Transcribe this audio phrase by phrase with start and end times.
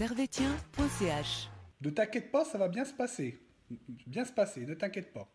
[0.00, 1.50] servetien.ch.
[1.82, 3.38] Ne t'inquiète pas, ça va bien se passer.
[4.06, 5.28] Bien se passer, ne t'inquiète pas.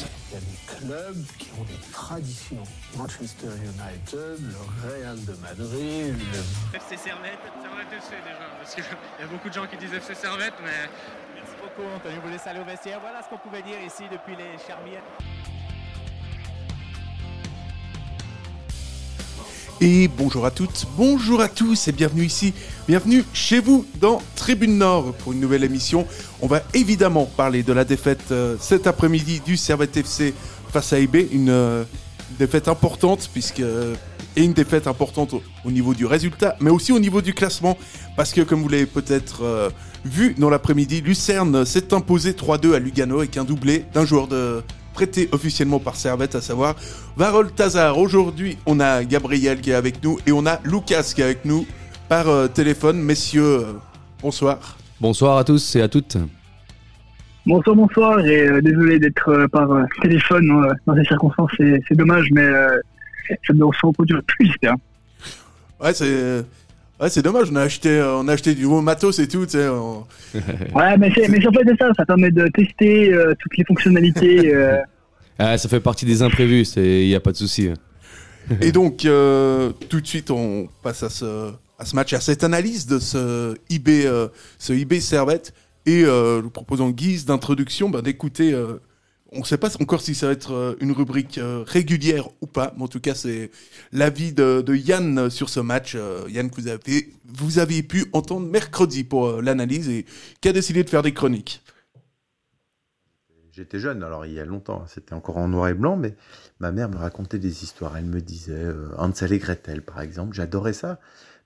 [0.00, 2.62] Il y a des clubs qui ont des traditions.
[2.98, 6.76] Manchester United, le Real de Madrid, le...
[6.76, 10.14] FC Servette, Servette FC déjà, parce qu'il y a beaucoup de gens qui disent FC
[10.14, 10.90] Servette, mais...
[11.34, 13.00] Merci beaucoup Anthony, vous laisse aller au vestiaire.
[13.00, 15.04] Voilà ce qu'on pouvait dire ici depuis les Charmières.
[19.84, 22.54] Et bonjour à toutes, bonjour à tous et bienvenue ici,
[22.86, 26.06] bienvenue chez vous dans Tribune Nord pour une nouvelle émission.
[26.40, 30.34] On va évidemment parler de la défaite euh, cet après-midi du Servette FC
[30.68, 31.82] face à une euh,
[32.38, 33.96] défaite importante puisque euh,
[34.36, 37.76] et une défaite importante au, au, niveau du résultat, mais aussi au niveau du classement
[38.16, 39.72] parce que comme vous l'avez peut-être
[40.04, 44.62] vu dans l'après-midi, Lucerne s'est imposé 3-2 à Lugano avec un doublé d'un joueur de
[44.92, 46.74] prêté officiellement par Servette, à savoir
[47.16, 47.98] Varol Tazar.
[47.98, 51.44] Aujourd'hui, on a Gabriel qui est avec nous et on a Lucas qui est avec
[51.44, 51.66] nous
[52.08, 53.00] par euh, téléphone.
[53.00, 53.72] Messieurs, euh,
[54.20, 54.76] bonsoir.
[55.00, 56.16] Bonsoir à tous et à toutes.
[57.44, 61.96] Bonsoir, bonsoir, et euh, désolé d'être euh, par euh, téléphone euh, dans ces circonstances, c'est
[61.96, 62.78] dommage, mais euh,
[63.28, 64.76] ça ne se reproduira plus, j'espère.
[65.80, 66.44] Ouais, c'est.
[67.02, 69.44] Ouais, c'est dommage, on a, acheté, euh, on a acheté du nouveau matos et tout,
[69.44, 69.66] tu sais.
[69.68, 70.06] on-
[70.74, 73.64] Ouais, mais c'est mais en fait, c'est ça, ça permet de tester euh, toutes les
[73.64, 74.54] fonctionnalités.
[74.54, 74.78] euh,
[75.38, 77.70] Ah, ça fait partie des imprévus, il n'y a pas de souci.
[78.60, 82.44] Et donc, euh, tout de suite, on passe à ce, à ce match, à cette
[82.44, 85.52] analyse de ce IB, euh, ce IB Servette.
[85.86, 88.52] Et euh, nous proposons en guise d'introduction ben, d'écouter.
[89.32, 92.46] On ne sait pas encore si ça va être euh, une rubrique euh, régulière ou
[92.46, 93.50] pas, mais en tout cas, c'est
[93.92, 95.94] l'avis de, Yann sur ce match.
[95.94, 100.06] Euh, Yann, que vous avez, vous avez pu entendre mercredi pour l'analyse et
[100.40, 101.62] qui a décidé de faire des chroniques?
[103.52, 106.16] J'étais jeune, alors il y a longtemps, hein, c'était encore en noir et blanc, mais
[106.58, 107.98] ma mère me racontait des histoires.
[107.98, 110.98] Elle me disait euh, Hansel et Gretel, par exemple, j'adorais ça.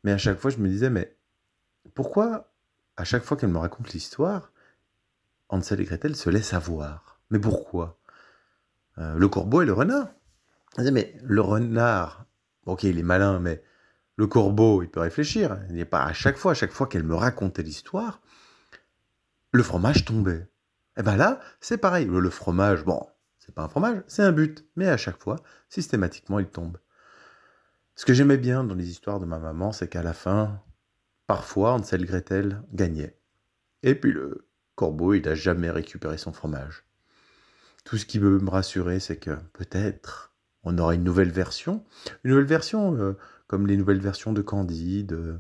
[0.05, 1.17] Mais à chaque fois, je me disais, mais
[1.95, 2.53] pourquoi,
[2.97, 4.53] à chaque fois qu'elle me raconte l'histoire,
[5.49, 7.16] Hansel et Gretel se laissent avoir?
[7.31, 7.99] Mais pourquoi?
[8.99, 10.09] Euh, Le corbeau et le renard.
[10.79, 12.27] Mais le renard,
[12.67, 13.63] ok, il est malin, mais
[14.17, 15.59] le corbeau, il peut réfléchir.
[15.69, 18.21] Il n'est pas à chaque fois, à chaque fois qu'elle me racontait l'histoire,
[19.53, 20.49] le fromage tombait.
[20.97, 22.07] Et ben là, c'est pareil.
[22.07, 23.07] Le, fromage, bon,
[23.39, 24.67] c'est pas un fromage, c'est un but.
[24.77, 25.37] Mais à chaque fois,
[25.69, 26.79] systématiquement, il tombe.
[27.95, 30.63] Ce que j'aimais bien dans les histoires de ma maman, c'est qu'à la fin,
[31.27, 33.19] parfois, Hansel et Gretel gagnait.
[33.83, 36.86] Et puis le corbeau, il n'a jamais récupéré son fromage.
[37.87, 41.85] Tout ce qui veut me rassurer, c'est que peut-être on aura une nouvelle version.
[42.25, 43.17] Une nouvelle version, euh,
[43.47, 45.39] comme les nouvelles versions de Candy, de,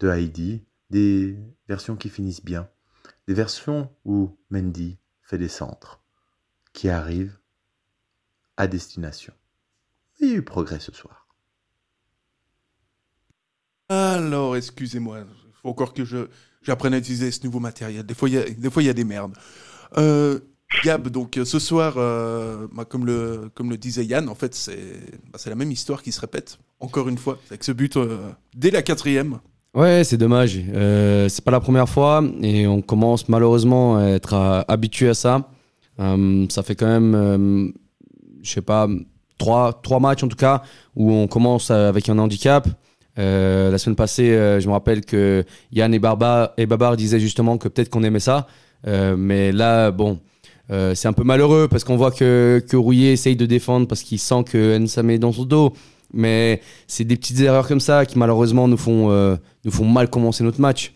[0.00, 2.68] Heidi, des versions qui finissent bien.
[3.26, 6.00] Des versions où Mendy fait des centres
[6.72, 7.36] qui arrivent
[8.56, 9.34] à destination.
[10.20, 11.26] Il y a eu progrès ce soir.
[13.88, 16.04] Alors, excusez-moi, il faut encore que
[16.62, 18.06] j'apprenne à utiliser ce nouveau matériel.
[18.06, 19.36] Des, fois, il y a des merdes.
[19.96, 20.38] Euh,
[20.84, 24.76] Gab, donc euh, ce soir, euh, bah, comme, le, disait Yann, en fait, c'est
[25.32, 28.18] bah, c'est la même histoire qui se répète, encore une fois, avec ce but euh,
[28.54, 29.38] dès la quatrième.
[29.74, 30.60] Ouais, c'est dommage.
[30.74, 35.48] Euh, c'est pas la première fois et on commence malheureusement à être habitué à ça.
[35.98, 37.72] Ça fait quand même,
[38.42, 38.88] je sais pas,
[39.36, 40.62] trois, matchs en tout cas
[40.96, 42.66] où on commence avec un handicap.
[43.16, 47.68] La semaine passée, je me rappelle que Yann et, Barba, et Babar disaient justement que
[47.68, 48.46] peut-être qu'on aimait ça.
[48.86, 50.18] Mais là, bon,
[50.70, 54.02] euh, c'est un peu malheureux parce qu'on voit que, que Rouillet essaye de défendre parce
[54.02, 55.72] qu'il sent que Nsame est dans son dos.
[56.12, 60.08] Mais c'est des petites erreurs comme ça qui malheureusement nous font, euh, nous font mal
[60.08, 60.92] commencer notre match.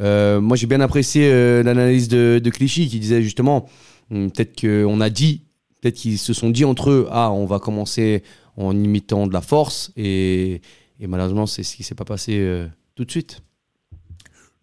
[0.00, 3.68] Euh, moi j'ai bien apprécié euh, l'analyse de, de Clichy qui disait justement
[4.10, 5.42] hum, peut-être qu'on a dit,
[5.80, 8.22] peut-être qu'ils se sont dit entre eux, ah on va commencer
[8.56, 10.60] en imitant de la force et,
[10.98, 12.66] et malheureusement c'est ce qui s'est pas passé euh,
[12.96, 13.40] tout de suite.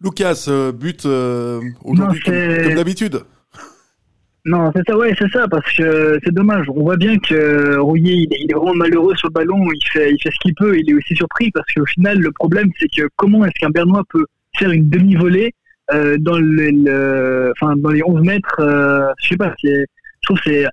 [0.02, 3.22] Lucas, but euh, aujourd'hui comme d'habitude.
[4.44, 6.68] Non, c'est ça, ouais, c'est ça, parce que c'est dommage.
[6.68, 10.20] On voit bien que Rouillet, il est, vraiment malheureux sur le ballon, il fait, il
[10.20, 13.08] fait ce qu'il peut, il est aussi surpris, parce qu'au final, le problème, c'est que
[13.16, 14.26] comment est-ce qu'un Bernois peut
[14.58, 15.52] faire une demi-volée
[15.92, 19.84] euh, dans, le, le- enfin, dans les 11 mètres euh, Je sais pas, je
[20.24, 20.66] trouve c'est,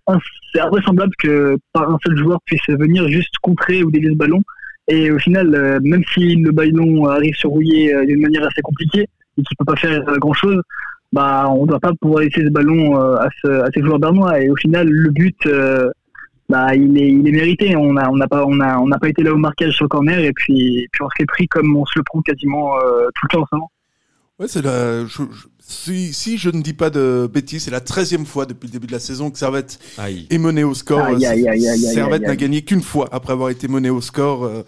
[0.53, 4.41] c'est invraisemblable que par un seul joueur puisse venir juste contrer ou dévier ce ballon.
[4.87, 8.61] Et au final, euh, même si le ballon arrive sur Rouillet euh, d'une manière assez
[8.63, 9.01] compliquée
[9.37, 10.59] et qu'il peut pas faire euh, grand-chose,
[11.11, 14.41] bah on doit pas pouvoir laisser ce ballon euh, à, ce, à ces joueurs bernois
[14.41, 15.89] et au final le but euh,
[16.49, 19.23] bah il est il est mérité on n'a pas on a on n'a pas été
[19.23, 21.85] là au marquage sur le corner et puis puis on se l'est pris comme on
[21.85, 23.71] se le prend quasiment euh, tout le temps en ce moment.
[24.39, 25.05] Ouais, c'est la.
[25.05, 28.67] je- je- si, si je ne dis pas de bêtises, c'est la 13e fois depuis
[28.67, 30.27] le début de la saison que Servette Aïe.
[30.31, 31.01] est mené au score.
[31.01, 32.37] Aïe, aïe, aïe, aïe, aïe, Servette aïe, n'a aïe.
[32.37, 34.45] gagné qu'une fois après avoir été mené au score.
[34.45, 34.63] euh,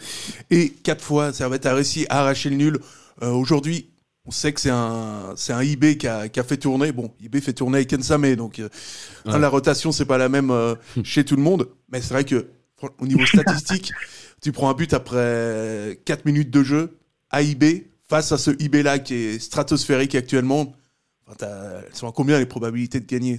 [0.52, 2.80] et quatre fois, Servette a réussi à arracher le nul.
[3.24, 3.88] Euh, Aujourd'hui,
[4.26, 6.92] on sait que c'est un, c'est un IB qui a, qui a fait tourner.
[6.92, 8.70] Bon, IB fait tourner avec Ensame, donc euh,
[9.26, 9.40] Ouais.
[9.40, 11.68] la rotation c'est pas la même euh, chez tout le monde.
[11.92, 12.48] Mais c'est vrai que
[13.00, 13.92] au niveau statistique,
[14.42, 16.98] tu prends un but après 4 minutes de jeu
[17.30, 20.74] à IB face à ce IB là qui est stratosphérique actuellement.
[21.28, 21.48] Enfin,
[21.88, 23.38] elles sont à combien les probabilités de gagner?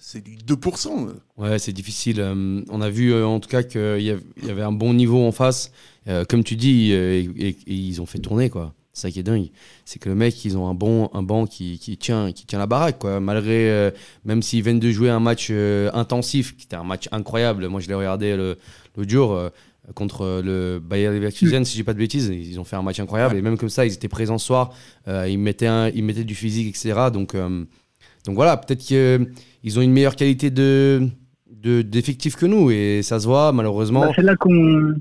[0.00, 1.08] C'est- du 2%.
[1.36, 2.18] Ouais, c'est difficile.
[2.20, 5.30] Euh, on a vu euh, en tout cas qu'il y, avait un bon niveau en
[5.30, 5.70] face.
[6.08, 8.74] Euh, comme tu dis, euh, et, et- et ils ont fait tourner quoi.
[8.98, 9.48] C'est ça qui est dingue.
[9.84, 12.58] C'est que le mec, ils ont un bon, un banc qui, qui tient, qui tient
[12.58, 13.20] la baraque quoi.
[13.20, 13.90] Malgré, euh,
[14.24, 17.68] même s'ils viennent de jouer un match euh, intensif, qui était un match incroyable.
[17.68, 18.56] Moi, je l'ai regardé le-
[18.96, 19.32] l'autre jour.
[19.34, 19.50] euh,
[19.94, 23.36] contre le Bayer Leverkusen, si j'ai pas de bêtises, ils ont fait un match incroyable
[23.36, 24.74] et même comme ça, ils étaient présents ce soir,
[25.06, 27.08] ils mettaient un, ils mettaient du physique, etc.
[27.10, 31.08] Donc, donc voilà, peut-être qu'ils ont une meilleure qualité de
[31.50, 34.00] de- d'effectifs que nous et ça se voit malheureusement.
[34.00, 34.92] Bah, c'est là qu'on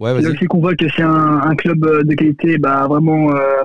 [0.00, 0.32] ouais, là vas-y.
[0.32, 3.62] aussi qu'on voit que c'est un, un club euh, de qualité bah, vraiment euh,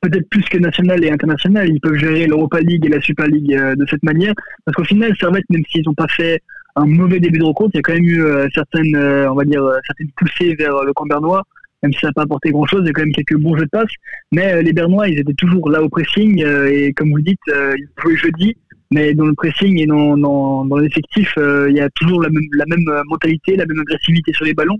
[0.00, 1.68] peut-être plus que national et international.
[1.68, 4.34] Ils peuvent gérer l'Europa League et la Super League euh, de cette manière.
[4.64, 6.40] Parce qu'au final, Servette, même s'ils n'ont pas fait
[6.76, 8.22] un mauvais début de rencontre, il y a quand même eu
[8.52, 11.42] certaines, on va dire, certaines poussées vers le camp bernois.
[11.82, 13.64] Même si ça n'a pas apporté grand-chose, il y a quand même quelques bons jeux
[13.64, 13.90] de passe.
[14.30, 16.44] Mais les Bernois, ils étaient toujours là au pressing.
[16.44, 18.56] et comme vous dites, ils jouaient jeudi.
[18.90, 22.44] Mais dans le pressing et dans, dans, dans l'effectif, il y a toujours la même,
[22.52, 24.78] la même mentalité, la même agressivité sur les ballons.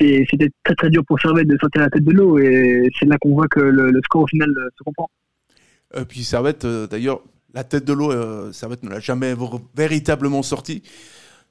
[0.00, 2.38] Et c'était très très dur pour Servette de sortir la tête de l'eau.
[2.38, 5.10] Et c'est là qu'on voit que le, le score au final euh, se comprend.
[5.96, 7.20] Euh, puis Servette, euh, d'ailleurs,
[7.52, 8.10] la tête de l'eau,
[8.52, 9.34] Servette ne l'a jamais
[9.76, 10.82] véritablement sorti.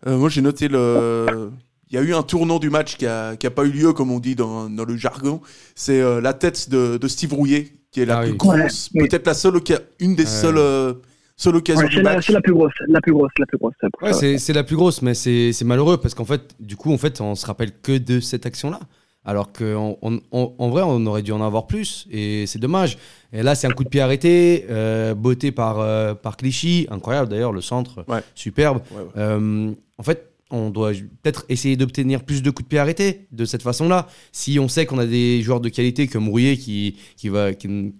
[0.07, 1.49] Euh, moi, j'ai noté le.
[1.89, 3.93] Il y a eu un tournant du match qui a, qui a pas eu lieu,
[3.93, 5.41] comme on dit dans, dans le jargon.
[5.75, 8.37] C'est euh, la tête de, de Steve Rouillet, qui est la Ah plus oui.
[8.37, 9.07] grosse, Ouais, oui.
[9.07, 9.53] peut-être la seule,
[9.99, 10.29] une des Ouais.
[10.29, 10.95] seules,
[11.43, 12.25] seules occasions Ouais, du c'est la, match.
[12.27, 13.73] c'est la plus grosse, la plus grosse, la plus grosse.
[14.01, 16.93] Ouais, c'est c'est la plus grosse, mais c'est c'est malheureux parce qu'en fait, du coup,
[16.93, 18.79] en fait, on se rappelle que de cette action-là.
[19.25, 22.97] Alors qu'en on, on- en vrai, on aurait dû en avoir plus et c'est dommage.
[23.31, 27.29] Et là, c'est un coup de pied arrêté, euh, botté par, euh, par Clichy, incroyable
[27.29, 28.19] d'ailleurs, le centre, Ouais.
[28.35, 28.79] superbe.
[28.91, 29.05] Ouais, ouais.
[29.17, 30.91] Euh, en fait, on doit
[31.23, 34.07] peut-être essayer d'obtenir plus de coups de pied arrêtés de cette façon-là.
[34.31, 37.93] Si on sait qu'on a des joueurs de qualité comme Rouillet qui, qui va, qui-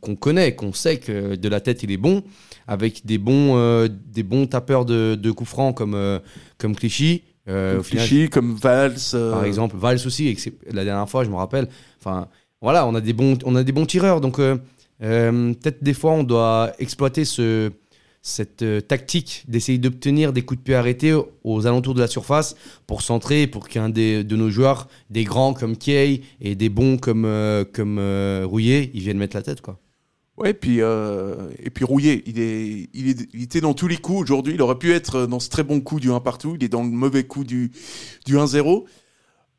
[0.00, 2.22] qu'on connaît, qu'on sait que de la tête il est bon,
[2.68, 6.18] avec des bons, euh, des bons tapeurs de, de coups francs comme, euh,
[6.58, 7.22] comme Clichy.
[7.48, 8.94] euh, Comme final, Clichy, comme Valls.
[9.12, 10.36] par exemple, Valls aussi, et
[10.72, 11.68] la dernière fois, je me rappelle.
[12.00, 12.28] Enfin,
[12.62, 14.20] voilà, on a des bons, on a des bons tireurs.
[14.20, 17.70] Donc, peut-être des fois, on doit exploiter ce,
[18.26, 22.56] cette euh, tactique d'essayer d'obtenir des coups de pied arrêtés aux, alentours de la surface
[22.88, 27.24] pour centrer, pour qu'un de nos joueurs, des grands comme Kay et des bons comme,
[27.24, 29.60] euh, comme euh, Rouillet, ils viennent mettre la tête.
[29.60, 29.78] Quoi.
[30.36, 34.54] Ouais, puis, euh, et puis Rouillet, il, est, il, était dans tous les coups aujourd'hui.
[34.54, 36.56] Il aurait pu être dans ce très bon coup du 1 partout.
[36.56, 37.70] Il est dans le mauvais coup du,
[38.26, 38.84] du 1-0.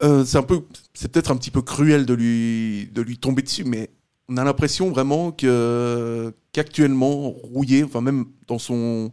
[0.04, 0.62] Euh, c'est un peu,
[0.94, 3.90] c'est peut-être un petit peu cruel de lui, de lui tomber dessus, mais
[4.30, 9.12] on a l'impression vraiment que qu'actuellement Rouillet, enfin même dans son,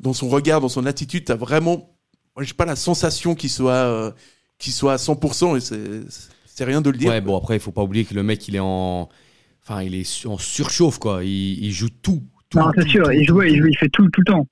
[0.00, 1.90] dans son regard, dans son attitude, t'as vraiment,
[2.34, 4.10] moi, j'ai pas la sensation qu'il soit, euh,
[4.58, 6.00] qu'il soit à 100% et c'est,
[6.46, 7.10] c'est rien de le dire.
[7.10, 9.08] Ouais, bon, après, il faut pas oublier que le mec, il est en.
[9.62, 11.24] Enfin, il est en surchauffe, quoi.
[11.24, 12.22] Il, il joue tout.
[12.48, 14.46] tout Non, c'est sûr, tout, il joue, il fait tout, tout le temps.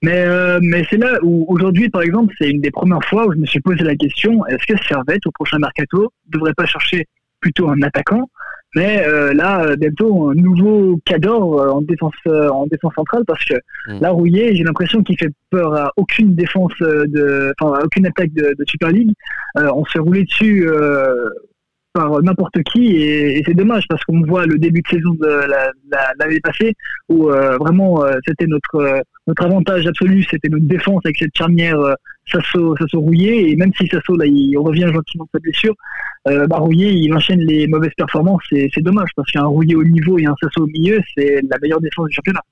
[0.00, 3.32] Mais, euh, mais c'est là où aujourd'hui, par exemple, c'est une des premières fois où
[3.32, 7.06] je me suis posé la question est-ce que Servette, au prochain mercato, devrait pas chercher
[7.40, 8.28] plutôt un attaquant
[8.76, 13.24] Mais euh, là, euh, bientôt, un nouveau cadre euh, en défense, euh, en défense centrale,
[13.26, 13.54] parce que
[13.88, 14.00] Mm.
[14.00, 18.32] là, Rouillet, j'ai l'impression qu'il fait peur à aucune défense de, enfin, à aucune attaque
[18.34, 19.12] de, de Super League.
[19.58, 20.68] Euh, on se fait rouler dessus.
[20.68, 21.14] euh,
[21.94, 25.26] par n'importe qui et, et c'est dommage parce qu'on voit le début de saison de
[25.26, 26.74] la- la- l'année passée
[27.08, 31.34] où euh, vraiment euh, c'était notre euh, notre avantage absolu c'était notre défense avec cette
[31.36, 31.94] charnière euh,
[32.30, 35.74] Sasso Sasso Rouillé et même si Sasso là il revient gentiment de sa blessure
[36.28, 40.18] euh, bah, il enchaîne les mauvaises performances et c'est dommage parce qu'un Rouillé au niveau
[40.18, 42.42] et un Sasso au milieu c'est la meilleure défense du championnat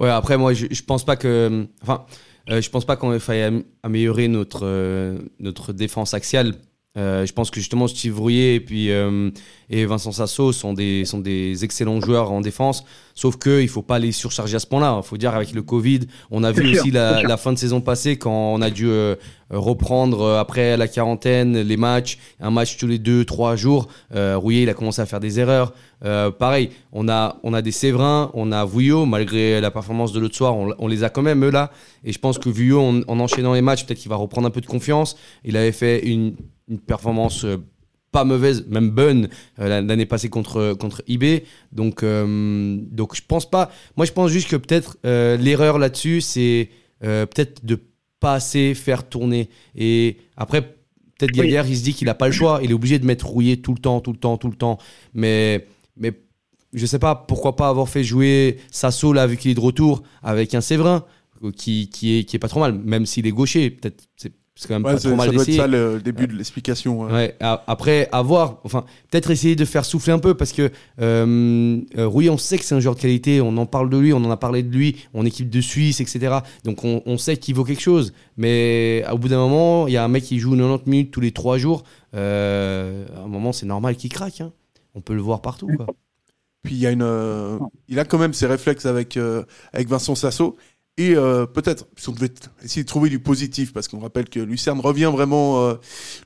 [0.00, 1.64] Ouais, après, moi, je, je pense pas que.
[1.82, 2.04] Enfin,
[2.50, 6.54] euh, je pense pas qu'on faille am- améliorer notre, euh, notre défense axiale.
[6.98, 9.30] Euh, je pense que justement Steve Rouillet et puis euh,
[9.70, 12.84] et Vincent Sasso sont des sont des excellents joueurs en défense.
[13.14, 15.00] Sauf que il faut pas les surcharger à ce point-là.
[15.02, 16.00] Il faut dire avec le Covid,
[16.30, 19.14] on a vu sûr, aussi la, fin de saison passée quand on a dû euh,
[19.50, 23.88] reprendre après la quarantaine les matchs, un match tous les deux trois jours.
[24.12, 25.74] Rouillet il a commencé à faire des erreurs.
[26.02, 30.36] Pareil, on a on a des Séverins, on a Vouillot malgré la performance de l'autre
[30.36, 31.70] soir, on, on les a quand même eux là.
[32.04, 34.52] Et je pense que Vouillot en, en enchaînant les matchs, peut-être qu'il va reprendre un
[34.52, 35.16] peu de confiance.
[35.44, 36.34] Il avait fait une,
[36.68, 37.58] une performance euh,
[38.10, 41.42] pas mauvaise, même bonne euh, l'année passée contre contre IB.
[41.72, 43.70] Donc euh, donc je pense pas.
[43.96, 46.70] Moi je pense juste que peut-être euh, l'erreur là-dessus c'est
[47.00, 47.80] peut-être de
[48.18, 49.50] pas assez faire tourner.
[49.76, 52.98] Et après peut-être derrière il se dit qu'il a pas le choix, il est obligé
[52.98, 54.78] de mettre rouillé tout le temps, tout le temps, tout le temps.
[55.14, 56.12] Mais mais
[56.72, 60.02] je sais pas pourquoi pas avoir fait jouer Sasso là vu qu'il est de retour
[60.22, 61.04] avec un Séverin
[61.56, 64.66] qui, qui est qui est pas trop mal même s'il est gaucher peut-être c'est c'est
[64.66, 67.00] quand même Ouais, pas trop mal ça doit être ça le début de l'explication.
[67.02, 67.12] ouais.
[67.12, 71.80] Ouais, a- après, avoir, enfin, peut-être essayer de faire souffler un peu parce que euh,
[71.96, 74.16] euh, on sait que c'est un joueur de qualité, on en parle de lui, on
[74.16, 76.38] en a parlé de lui, on équipe de Suisse, etc.
[76.64, 78.12] Donc on, on sait qu'il vaut quelque chose.
[78.36, 81.20] Mais au bout d'un moment, il y a un mec qui joue 90 minutes tous
[81.20, 81.84] les trois jours.
[82.14, 84.40] euh, à un moment, c'est normal qu'il craque.
[84.40, 84.52] hein.
[84.94, 85.68] On peut le voir partout.
[85.76, 85.86] Quoi.
[86.64, 89.88] Puis il y a une, euh, il a quand même ses réflexes avec euh, avec
[89.88, 90.56] Vincent Sasso.
[90.98, 94.40] Et euh, peut-être, si on devait essayer de trouver du positif, parce qu'on rappelle que
[94.40, 95.62] Lucerne revient vraiment.
[95.62, 95.74] euh,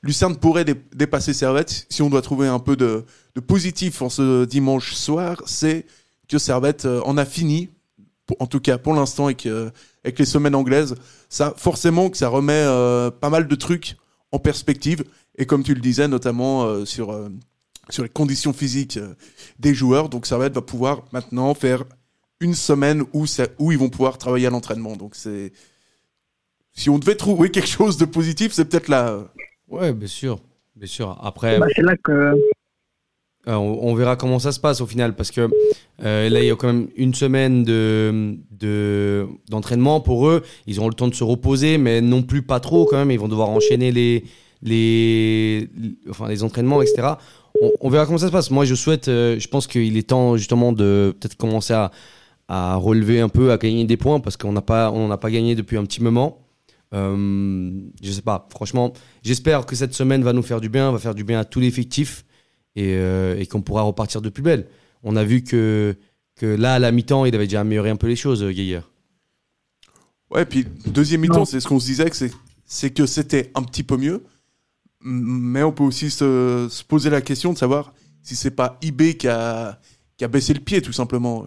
[0.01, 1.85] Lucerne pourrait dé- dépasser Servette.
[1.91, 3.05] Si on doit trouver un peu de,
[3.45, 5.85] positif en ce dimanche soir, c'est
[6.27, 7.69] que Servette euh, en a fini,
[8.39, 9.47] en tout cas pour l'instant, avec,
[10.17, 10.95] les semaines anglaises.
[11.29, 12.65] Ça, forcément, que ça remet
[13.21, 13.95] pas mal de trucs
[14.31, 15.03] en perspective.
[15.37, 17.15] Et comme tu le disais, notamment sur,
[17.89, 18.99] sur les conditions physiques
[19.59, 20.09] des joueurs.
[20.09, 21.83] Donc Servette va pouvoir maintenant faire
[22.43, 24.95] une semaine où, ça- où ils vont pouvoir travailler à l'entraînement.
[24.95, 25.51] Donc c'est
[26.73, 29.19] si on devait trouver quelque chose de positif, c'est peut-être là.
[29.67, 30.39] Ouais, bien sûr.
[30.75, 31.17] Bien sûr.
[31.23, 32.11] Après, Bah, c'est là que.
[33.45, 35.49] Euh, on, verra comment ça se passe au final parce que
[36.01, 40.79] euh, là il y a quand même une semaine de de- d'entraînement pour eux ils
[40.79, 43.27] auront le temps de se reposer mais non plus pas trop quand même ils vont
[43.27, 44.23] devoir enchaîner les
[44.61, 47.15] les, les- enfin les entraînements etc
[47.61, 50.07] on, on verra comment ça se passe moi je souhaite euh, je pense qu'il est
[50.07, 51.91] temps justement de peut-être commencer à
[52.47, 55.31] à relever un peu à gagner des points parce qu'on n'a pas on n'a pas
[55.31, 56.39] gagné depuis un petit moment
[56.93, 57.71] euh,
[58.01, 61.15] je sais pas franchement j'espère que cette semaine va nous faire du bien va faire
[61.15, 62.25] du bien à tout l'effectif
[62.75, 64.67] et, euh, et qu'on pourra repartir de plus belle.
[65.03, 65.95] On a vu que,
[66.35, 68.89] que là, à la mi-temps, il avait déjà amélioré un peu les choses, Gaillard.
[70.31, 72.31] Ouais, puis deuxième mi-temps, c'est ce qu'on se disait, que c'est,
[72.65, 74.23] c'est que c'était un petit peu mieux.
[75.01, 79.17] Mais on peut aussi se, se poser la question de savoir si c'est pas IB
[79.17, 79.79] qui a,
[80.17, 81.45] qui a baissé le pied, tout simplement.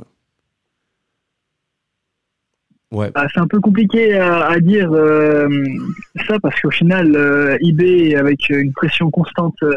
[2.93, 3.11] Ouais.
[3.15, 5.49] Bah, c'est un peu compliqué à, à dire euh,
[6.29, 9.75] ça parce qu'au final, euh, IB avec une pression constante euh,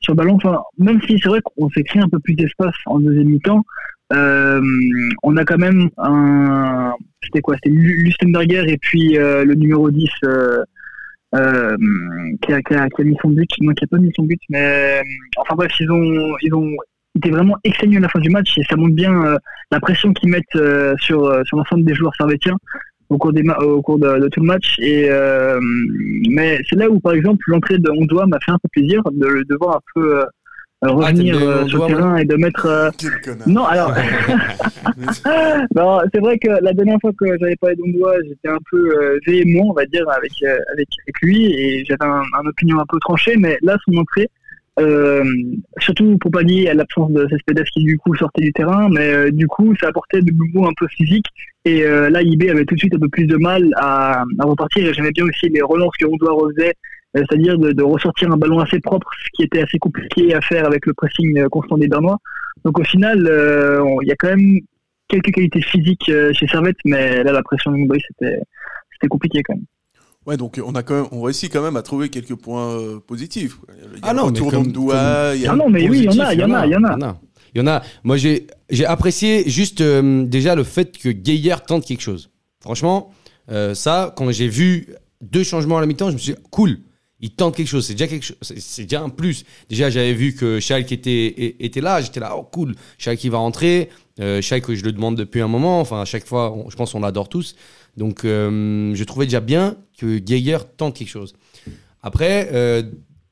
[0.00, 2.98] sur ballon, enfin, même si c'est vrai qu'on s'est créé un peu plus d'espace en
[3.00, 3.64] deuxième mi-temps,
[4.12, 4.60] euh,
[5.22, 6.92] on a quand même un.
[7.24, 10.62] C'était quoi C'était Lu- Lustenberger et puis euh, le numéro 10 euh,
[11.34, 11.76] euh,
[12.42, 14.24] qui, a, qui, a, qui a mis son but, non, qui a pas mis son
[14.24, 15.02] but, mais euh,
[15.38, 16.70] enfin bref, ils ont, ils ont
[17.16, 19.36] été vraiment excellents à la fin du match et ça montre bien euh,
[19.70, 22.56] la pression qu'ils mettent euh, sur, euh, sur l'ensemble des joueurs servétiens
[23.10, 24.76] au cours, des ma- au cours de, de tout le match.
[24.78, 25.58] Et, euh,
[26.30, 29.44] mais c'est là où, par exemple, l'entrée de Ondoa m'a fait un peu plaisir de,
[29.46, 30.24] de voir un peu euh,
[30.82, 32.64] revenir t'aimes bien euh, sur le terrain et de mettre.
[32.66, 32.90] euh,
[33.46, 33.92] non, alors,
[35.76, 39.18] non, c'est vrai que la dernière fois que j'avais parlé d'Ondoa, j'étais un peu euh,
[39.26, 42.86] véhément, on va dire, avec, euh, avec, avec lui, et j'avais un, un opinion un
[42.88, 44.28] peu tranchée, mais là, son entrée,
[44.80, 45.24] euh,
[45.78, 49.30] surtout pour pallier à l'absence de Cespedes qui du coup sortait du terrain, mais euh,
[49.30, 51.26] du coup ça apportait de nouveau un peu physique
[51.64, 54.86] et euh, là IB avait tout de suite un peu plus de mal à, repartir
[54.86, 56.74] et j'aimais bien aussi les relances que Ondoa refaisait,
[57.16, 60.64] euh, c'est-à-dire de, ressortir un ballon assez propre, ce qui était assez compliqué à faire
[60.66, 62.18] avec le pressing constant des Bernois.
[62.64, 63.18] Donc au final,
[64.02, 64.60] il y a quand même
[65.08, 68.38] quelques qualités physiques chez Servette, mais là la pression de c'était
[68.92, 69.64] c'était compliqué quand même.
[70.26, 73.00] Ouais, donc on a quand même, on réussit quand même à trouver quelques points euh,
[73.00, 73.56] positifs.
[73.56, 73.74] quoi.
[73.76, 75.98] Il y a Ah non, retour comme- d'Ondoa, il y a- Ah non, mais oui,
[75.98, 77.18] il y en a, il y en a, il y en a.
[77.54, 77.82] Il y en a.
[78.04, 82.30] Moi, j'ai j'ai apprécié juste euh, déjà le fait que Gaillard tente quelque chose.
[82.60, 83.10] Franchement,
[83.50, 84.88] euh, ça, quand j'ai vu
[85.20, 86.78] deux changements à la mi-temps, je me suis dit, cool,
[87.20, 87.84] il tente quelque chose.
[87.86, 88.36] C'est déjà quelque chose.
[88.40, 89.44] C'est c'est déjà un plus.
[89.68, 92.00] Déjà, j'avais vu que Schalke était, était là.
[92.00, 93.90] J'étais là, oh cool, Schalke va rentrer.
[94.20, 95.80] Euh, Schalke, je le demande depuis un moment.
[95.80, 97.54] Enfin, à chaque fois, on- je pense qu'on l'adore tous.
[97.96, 101.34] Donc, euh, je trouvais déjà bien que Geiger tente quelque chose.
[102.02, 102.82] Après, euh,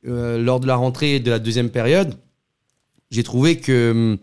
[0.06, 2.14] euh, lors de la rentrée de la deuxième période,
[3.10, 4.18] j'ai trouvé que hum,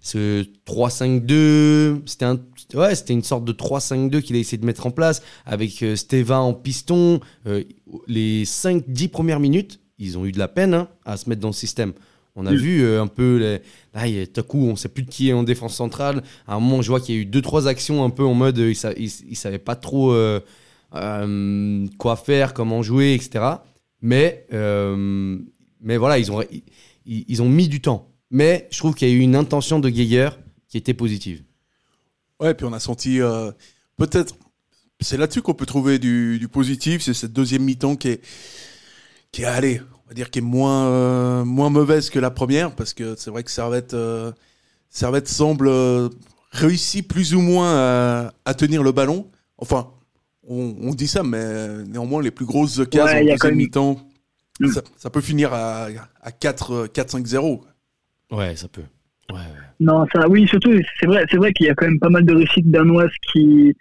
[0.00, 5.84] ce 3-5-2, c'était une sorte de 3-5-2 qu'il a essayé de mettre en place avec
[5.94, 7.20] Steva en piston.
[8.06, 11.48] Les 5-10 premières minutes, ils ont eu de la peine hein, à se mettre dans
[11.48, 11.92] le système.
[12.40, 13.60] On a vu euh, un peu, les...
[13.92, 16.22] là, il tout à coup, on sait plus de qui est en défense centrale.
[16.46, 18.32] À un moment, je vois qu'il y a eu deux trois actions un peu en
[18.32, 20.40] mode, euh, ils, ils savaient pas trop euh,
[21.98, 23.44] quoi faire, comment jouer, etc.
[24.00, 26.42] Mais, mais voilà, ils ont,
[27.04, 28.08] ils, ils ont mis du temps.
[28.30, 30.30] Mais je trouve qu'il y a eu une intention de Geiger
[30.68, 31.42] qui était positive.
[32.40, 33.18] Ouais, puis on a senti
[33.98, 34.34] peut-être.
[35.00, 37.02] C'est là-dessus qu'on peut trouver du, du positif.
[37.02, 38.20] C'est cette deuxième mi-temps qui est,
[39.32, 42.92] qui est allée, va dire, qui est moins, euh, moins mauvaise que la première, parce
[42.94, 44.32] que c'est vrai que Servette, euh,
[44.88, 46.08] Servette semble euh,
[46.52, 49.26] réussir plus ou moins à, à tenir le ballon.
[49.58, 49.88] Enfin,
[50.48, 54.00] on, on dit ça, mais néanmoins, les plus grosses Ouais, y en deuxième même- mi-temps,
[54.62, 54.68] Mm.
[54.72, 55.86] ça, ça peut finir à,
[56.20, 57.62] à 4, euh, 4-5-0.
[58.30, 58.82] Ouais, ça peut.
[59.30, 59.44] Ouais, ouais.
[59.80, 62.26] Non, ça, oui, surtout, c'est vrai, c'est vrai qu'il y a quand même pas mal
[62.26, 63.74] de réussites danoises qui,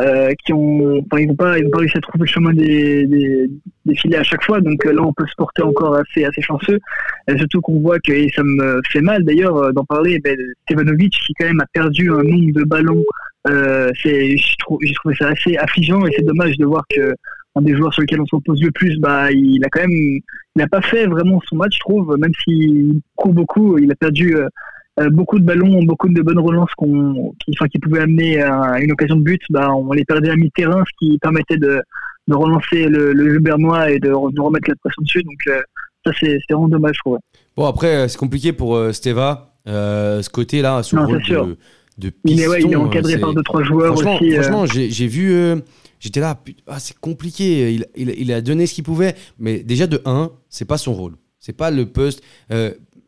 [0.00, 2.52] euh, qui ont, enfin, ils n'ont pas, ils ont pas réussi à trouver le chemin
[2.52, 3.50] des, des,
[3.84, 4.60] des filets à chaque fois.
[4.60, 6.78] Donc euh, là, on peut se porter encore assez, assez chanceux.
[7.28, 10.36] Et surtout qu'on voit que, et ça me fait mal d'ailleurs euh, d'en parler, ben,
[10.62, 13.04] Stevanovic qui quand même a perdu un nombre de ballons.
[13.48, 17.14] Euh, c'est, j'ai trouvé, trouvé ça assez affligeant et c'est dommage de voir que
[17.56, 19.90] un des joueurs sur lesquels on se repose le plus, bah, il a quand même,
[19.90, 20.22] il
[20.56, 24.36] n'a pas fait vraiment son match, je trouve, même s'il court beaucoup, il a perdu
[24.36, 24.46] euh,
[25.10, 28.92] beaucoup de ballons, beaucoup de bonnes relances qu'on, qui, enfin, qui pouvaient amener à une
[28.92, 31.80] occasion de but, bah, on les perdait à mi-terrain, ce qui permettait de,
[32.28, 35.22] de relancer le, le jeu bernois et de, de remettre la pression dessus.
[35.22, 35.60] Donc euh,
[36.04, 37.18] ça, c'est, c'est vraiment dommage, je trouve.
[37.56, 41.56] Bon, après, euh, c'est compliqué pour euh, Steva, euh, ce côté-là, ce Non, rôle de,
[41.98, 44.32] de Il est, ouais, il est piston, encadré euh, par deux trois joueurs Franchement, aussi.
[44.36, 45.56] euh, franchement, j'ai j'ai vu, euh,
[46.00, 47.72] j'étais là, ah, c'est compliqué.
[47.74, 50.94] Il, il, il a donné ce qu'il pouvait, mais déjà de 1, c'est pas son
[50.94, 51.14] rôle.
[51.40, 52.22] C'est pas le poste.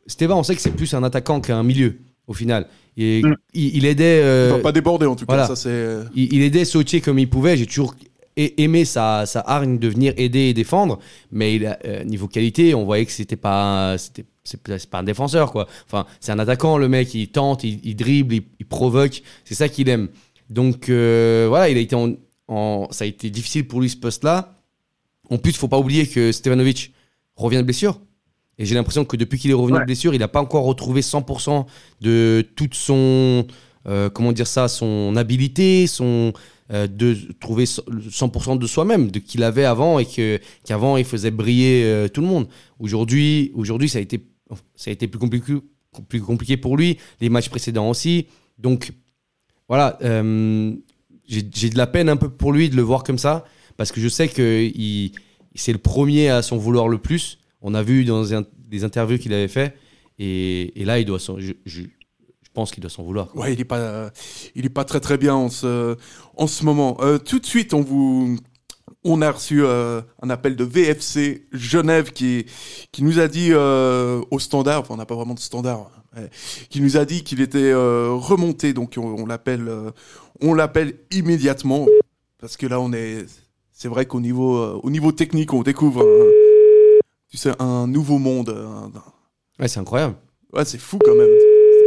[0.01, 2.67] Euh, Steva, on sait que c'est plus un attaquant qu'un milieu, au final.
[2.97, 3.35] Et Mm.
[3.55, 4.21] il, il aidait.
[4.23, 5.47] euh, Il pas déborder en tout cas.
[5.47, 5.99] Ça, c'est.
[6.15, 7.57] il, il aidait Sautier comme il pouvait.
[7.57, 7.95] J'ai toujours
[8.37, 10.99] aimé sa, sa hargne de venir aider et défendre,
[11.31, 14.23] mais il a, euh, niveau qualité, on voyait que c'était pas, c'était,
[14.63, 15.67] pas- c'est pas un défenseur quoi.
[15.87, 19.23] Enfin, c'est un attaquant, le mec, il tente, il, il dribble, il, il provoque.
[19.45, 20.09] C'est ça qu'il aime.
[20.49, 22.15] Donc euh, voilà, il a été en,
[22.49, 24.55] en- ça a été difficile pour lui ce poste-là.
[25.29, 26.93] En plus, faut pas oublier que Stevanovic
[27.37, 28.01] revient de blessure.
[28.61, 29.81] Et j'ai l'impression que depuis qu'il est revenu Ouais.
[29.81, 31.67] de blessure, il n'a pas encore retrouvé 100%
[32.03, 33.47] de toute son,
[33.89, 36.35] euh, comment dire ça, son habilité, son,
[36.71, 41.05] euh, de trouver so- 100% de soi-même, de qu'il avait avant et que qu'avant il
[41.07, 42.49] faisait briller euh, tout le monde.
[42.79, 44.21] Aujourd'hui, aujourd'hui ça a été,
[44.77, 45.55] ça a été plus compliqué,
[46.11, 46.99] plus compliqué pour lui.
[47.23, 48.27] Les matchs précédents aussi.
[48.59, 48.93] Donc
[49.69, 50.75] voilà, euh,
[51.27, 53.45] j'ai j'ai de la peine un peu pour lui de le voir comme ça
[53.79, 55.13] parce que je sais que il,
[55.55, 57.39] c'est le premier à s'en vouloir le plus.
[57.63, 58.25] On a vu dans
[58.69, 59.75] des interviews qu'il avait fait
[60.19, 61.83] et, là il doit je,
[62.53, 63.29] pense qu'il doit s'en vouloir.
[63.29, 63.43] quoi.
[63.43, 64.11] Ouais, il est pas,
[64.55, 65.97] il est pas très très bien en ce,
[66.37, 66.97] en ce moment.
[67.01, 68.39] Euh, tout de suite, on vous,
[69.05, 72.47] on a reçu euh, un appel de VFC Genève qui,
[72.99, 76.29] nous a dit euh, au standard, enfin on n'a pas vraiment de standard, ouais,
[76.71, 79.71] qui nous a dit qu'il était remonté, donc on, l'appelle,
[80.41, 81.87] on l'appelle immédiatement
[82.41, 83.27] parce que là on est,
[83.71, 86.40] c'est vrai qu'au niveau, au niveau technique, on découvre, un,
[87.31, 88.51] tu sais, un nouveau monde.
[88.51, 88.91] un-
[89.61, 90.15] Ouais, c'est incroyable.
[90.53, 91.29] ouais, c'est fou quand même.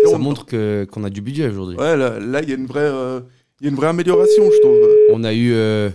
[0.06, 1.78] Ça On- montre que qu'on a du budget aujourd'hui.
[1.78, 3.22] Ouais, là, là, il y a une vraie, euh,
[3.62, 4.78] il y a une vraie amélioration, je trouve.
[5.12, 5.90] On a eu, euh,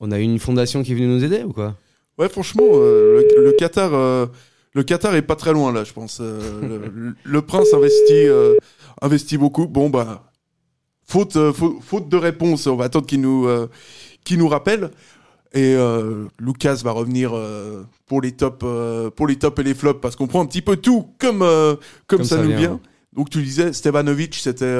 [0.00, 1.74] on a eu une fondation qui est venue nous aider ou quoi?
[2.18, 4.26] Ouais, franchement, euh, le, le Qatar, euh,
[4.74, 6.18] le Qatar est pas très loin là, je pense.
[6.20, 6.40] Euh,
[6.94, 8.54] le, le prince investit, euh,
[9.00, 9.66] investit beaucoup.
[9.66, 10.30] Bon bah,
[11.06, 13.68] faute, euh, faute, faute de réponse, on va attendre qu'il nous, euh,
[14.24, 14.90] qu'il nous rappelle.
[15.54, 19.74] Et euh, Lucas va revenir euh, pour les tops, euh, pour les tops et les
[19.74, 22.80] flops parce qu'on prend un petit peu tout comme, comme, Comme ça, ça nous vient.
[23.14, 24.76] Donc tu disais, Stevanovic, c'était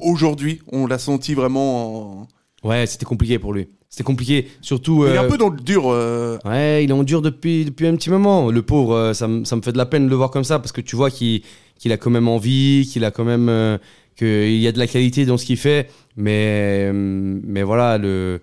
[0.00, 2.22] aujourd'hui, on l'a senti vraiment.
[2.22, 2.68] En...
[2.68, 3.68] Ouais, c'était compliqué pour lui.
[3.90, 5.04] C'était compliqué, surtout.
[5.06, 5.84] Il est un peu dans le dur.
[5.86, 8.50] Ouais, il est en dur depuis, depuis un petit moment.
[8.50, 10.58] Le pauvre, ça, me- ça me fait de la peine de le voir comme ça
[10.58, 11.42] parce que tu vois qu'il
[11.78, 13.78] qu'il a quand même envie, qu'il a quand même.
[14.16, 15.90] qu'il y a de la qualité dans ce qu'il fait.
[16.16, 18.40] Mais, mais voilà, le.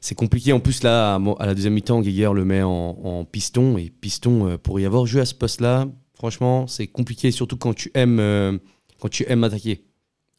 [0.00, 0.52] C'est compliqué.
[0.52, 3.76] En plus, là, à la deuxième mi-temps, Geiger le met en, en piston.
[3.76, 7.74] Et piston, euh, pour y avoir joué à ce poste-là, franchement, c'est compliqué, surtout quand
[7.74, 8.56] tu aimes, euh,
[8.98, 9.84] quand tu aimes attaquer.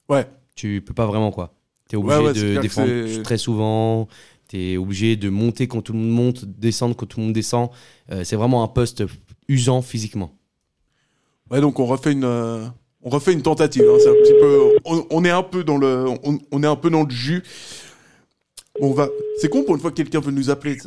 [0.09, 0.25] Ouais.
[0.55, 1.53] Tu peux pas vraiment, quoi.
[1.89, 4.07] Tu es obligé Ouais, ouais, c'est de défendre très souvent.
[4.49, 7.33] Tu es obligé de monter quand tout le monde monte, descendre quand tout le monde
[7.33, 7.69] descend.
[8.11, 9.03] Euh, c'est vraiment un poste
[9.47, 10.37] usant physiquement.
[11.51, 12.65] Ouais, donc on refait une, euh,
[13.03, 13.83] on refait une tentative.
[13.83, 16.67] hein, c'est un petit peu, on, on est un peu dans le, on, on est
[16.67, 17.43] un peu dans le jus.
[18.81, 20.77] On va, c'est con pour une fois que quelqu'un veut nous appeler.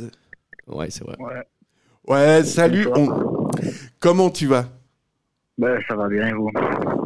[0.67, 1.17] Ouais, c'est vrai.
[1.19, 1.43] Ouais.
[2.07, 2.87] Ouais, salut.
[2.95, 3.49] On-
[4.01, 4.67] Comment tu vas?
[5.57, 6.51] Bah, ça va bien, et vous?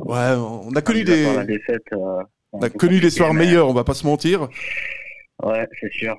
[0.06, 2.22] Ouais, on a connu des, la défaite, euh,
[2.52, 3.68] on a connu des soirs mais- meilleurs.
[3.68, 4.48] On va pas se mentir.
[5.42, 6.16] Ouais, c'est sûr.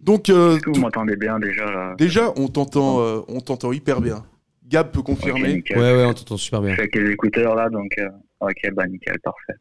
[0.00, 3.40] Donc euh, Est-ce que vous tout- m'entendez bien déjà là déjà, on t'entend, euh, on
[3.40, 4.24] t'entend hyper bien.
[4.66, 5.54] Gab peut Ok, confirmer.
[5.56, 5.76] nickel.
[5.78, 6.74] Ouais, ouais, on t'entend super Je bien.
[6.74, 8.08] suis avec les écouteurs là, donc euh,
[8.40, 9.54] ok, bah nickel, parfait.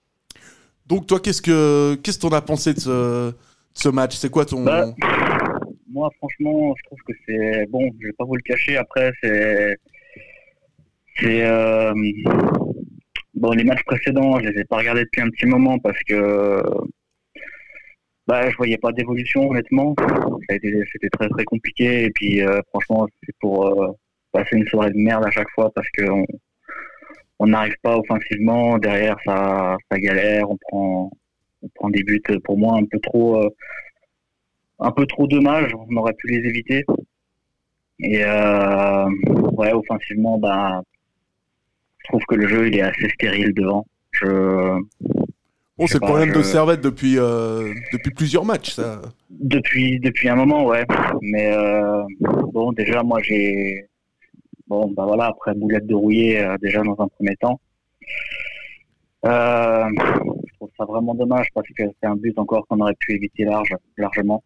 [0.86, 3.34] Donc toi, qu'est-ce que, qu'est-ce que t'en as pensé de ce,
[3.74, 4.86] ce match C'est quoi ton Bah,
[5.90, 7.90] Moi, franchement, je trouve que c'est bon.
[8.00, 8.78] Je vais pas vous le cacher.
[8.78, 9.78] Après, c'est
[11.18, 11.94] c'est euh,
[13.34, 13.52] bon.
[13.52, 16.62] Les matchs précédents, je les ai pas regardés depuis un petit moment parce que
[18.28, 19.96] bah, je voyais pas d'évolution honnêtement.
[20.50, 22.06] C'était très très compliqué.
[22.06, 23.92] Et puis, euh, franchement, c'est pour euh,
[24.32, 26.26] passer une soirée de merde à chaque fois parce que on
[27.40, 28.78] on n'arrive pas offensivement.
[28.78, 30.50] Derrière, ça ça galère.
[30.50, 31.12] On prend
[31.62, 33.43] on prend des buts pour moi un peu trop.
[33.43, 33.50] euh,
[34.80, 36.86] un peu trop dommage, on aurait pu les éviter.
[38.00, 39.10] Et euh,
[39.54, 40.82] ouais, offensivement, bah,
[41.98, 43.86] je trouve que le jeu il est assez stérile devant.
[44.12, 44.80] Je
[45.78, 49.02] Bon, c'est le problème de Servette depuis, euh, depuis plusieurs matchs, ça.
[49.30, 50.86] depuis depuis un moment, ouais.
[51.22, 52.04] Mais euh,
[52.52, 53.86] bon, déjà moi j'ai
[54.67, 57.62] bon bah voilà après boulette de rouillé euh, déjà dans un premier temps.
[60.80, 64.42] Ça vraiment dommage parce que c'est un but encore qu'on aurait pu éviter large largement.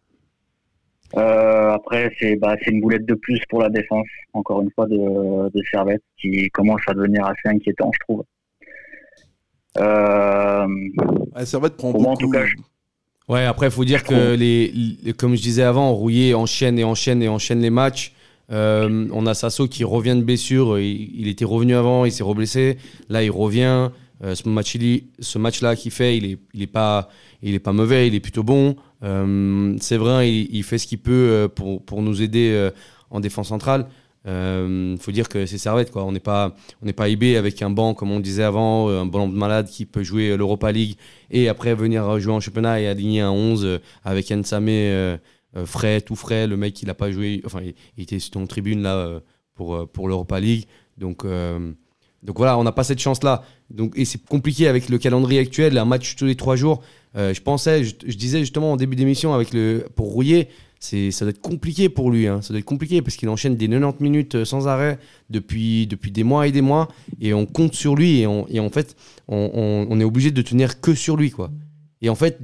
[1.16, 4.86] Euh, après c'est bah c'est une boulette de plus pour la défense encore une fois
[4.88, 4.96] de
[5.48, 8.24] de Servette qui commence à devenir assez inquiétant je trouve.
[9.78, 10.66] Euh,
[11.36, 12.26] Ouais, Servette prend Pour moi, en beaucoup.
[12.26, 12.56] tout cas, je-
[13.28, 16.84] Ouais, après, il faut dire Je que, les- comme je disais avant, Rouillé enchaîne et
[16.84, 18.12] enchaîne et enchaîne les matchs.
[18.52, 20.78] Euh, on a Sasso qui revient de blessure.
[20.78, 22.76] Il, il était revenu avant, il s'est reblessé.
[23.08, 23.90] Là, il revient.
[24.22, 24.76] Euh, ce match
[25.18, 27.08] ce match-là qu'il fait, il est, il est pas,
[27.72, 28.76] mauvais, il est plutôt bon.
[29.02, 32.70] Euh, Séverin, il, fait ce qu'il peut euh, pour, nous aider euh,
[33.10, 33.86] en défense centrale.
[34.26, 36.04] Il faut dire que c'est Servette, quoi.
[36.04, 39.28] On n'est pas, on n'est IB avec un banc, comme on disait avant, un banc
[39.28, 40.96] de malade qui peut jouer l'Europa League
[41.30, 45.18] et après venir jouer en championnat et aligner un 11 euh, avec Nsame
[45.66, 46.46] frais, tout frais.
[46.46, 49.20] Le mec, il n'a pas joué, enfin, il, il était en tribune là
[49.54, 50.64] pour, l'Europa League.
[50.96, 51.26] Donc,
[52.24, 53.44] donc voilà, on n'a pas cette chance-là.
[53.70, 56.82] Donc, et c'est compliqué avec le calendrier actuel, un match tous les trois jours.
[57.16, 60.48] Euh, je pensais, je, disais justement en début d'émission avec le pour Rouillet,
[60.80, 62.26] c'est ça doit être compliqué pour lui.
[62.26, 62.40] Hein.
[62.42, 66.10] Ça doit être compliqué parce qu'il enchaîne des 90 minutes euh, sans arrêt depuis, depuis
[66.10, 66.88] des mois et des mois
[67.20, 68.96] et on compte sur lui et, en fait
[69.28, 71.50] on, est obligé de tenir que sur lui quoi.
[72.02, 72.38] Et en fait,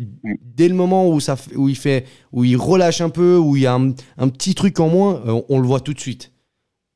[0.56, 3.62] dès le moment où, ça, où, il fait, où il relâche un peu, où il
[3.64, 6.32] y a un, petit truc en moins, euh, on, le voit tout de suite.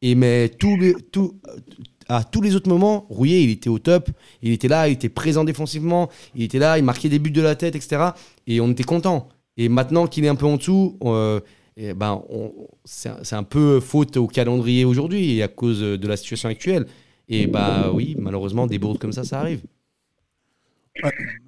[0.00, 1.38] Et mais les, tout,
[2.08, 4.10] à tous les autres moments, Rouillet, il était au top.
[4.42, 6.10] Il était là, il était présent défensivement.
[6.34, 8.10] Il était là, il marquait des buts de la tête, etc.
[8.46, 9.28] Et on était content.
[9.56, 10.98] Et maintenant qu'il est un peu en dessous,
[11.76, 12.22] eh ben,
[12.84, 16.86] c'est un- peu faute au calendrier aujourd'hui et à cause de la situation actuelle.
[17.28, 19.62] Et bah oui, malheureusement, des bourdes comme ça, ça arrive.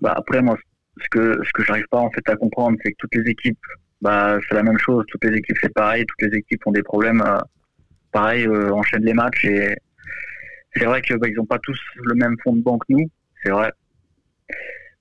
[0.01, 0.57] Bah après moi
[1.01, 3.59] ce que ce que j'arrive pas en fait à comprendre c'est que toutes les équipes
[4.01, 6.83] bah c'est la même chose toutes les équipes c'est pareil toutes les équipes ont des
[6.83, 7.39] problèmes euh,
[8.11, 9.77] pareil euh, enchaînent les matchs et
[10.77, 13.11] c'est vrai que bah, ils ont pas tous le même fond de banque que nous
[13.43, 13.73] c'est vrai.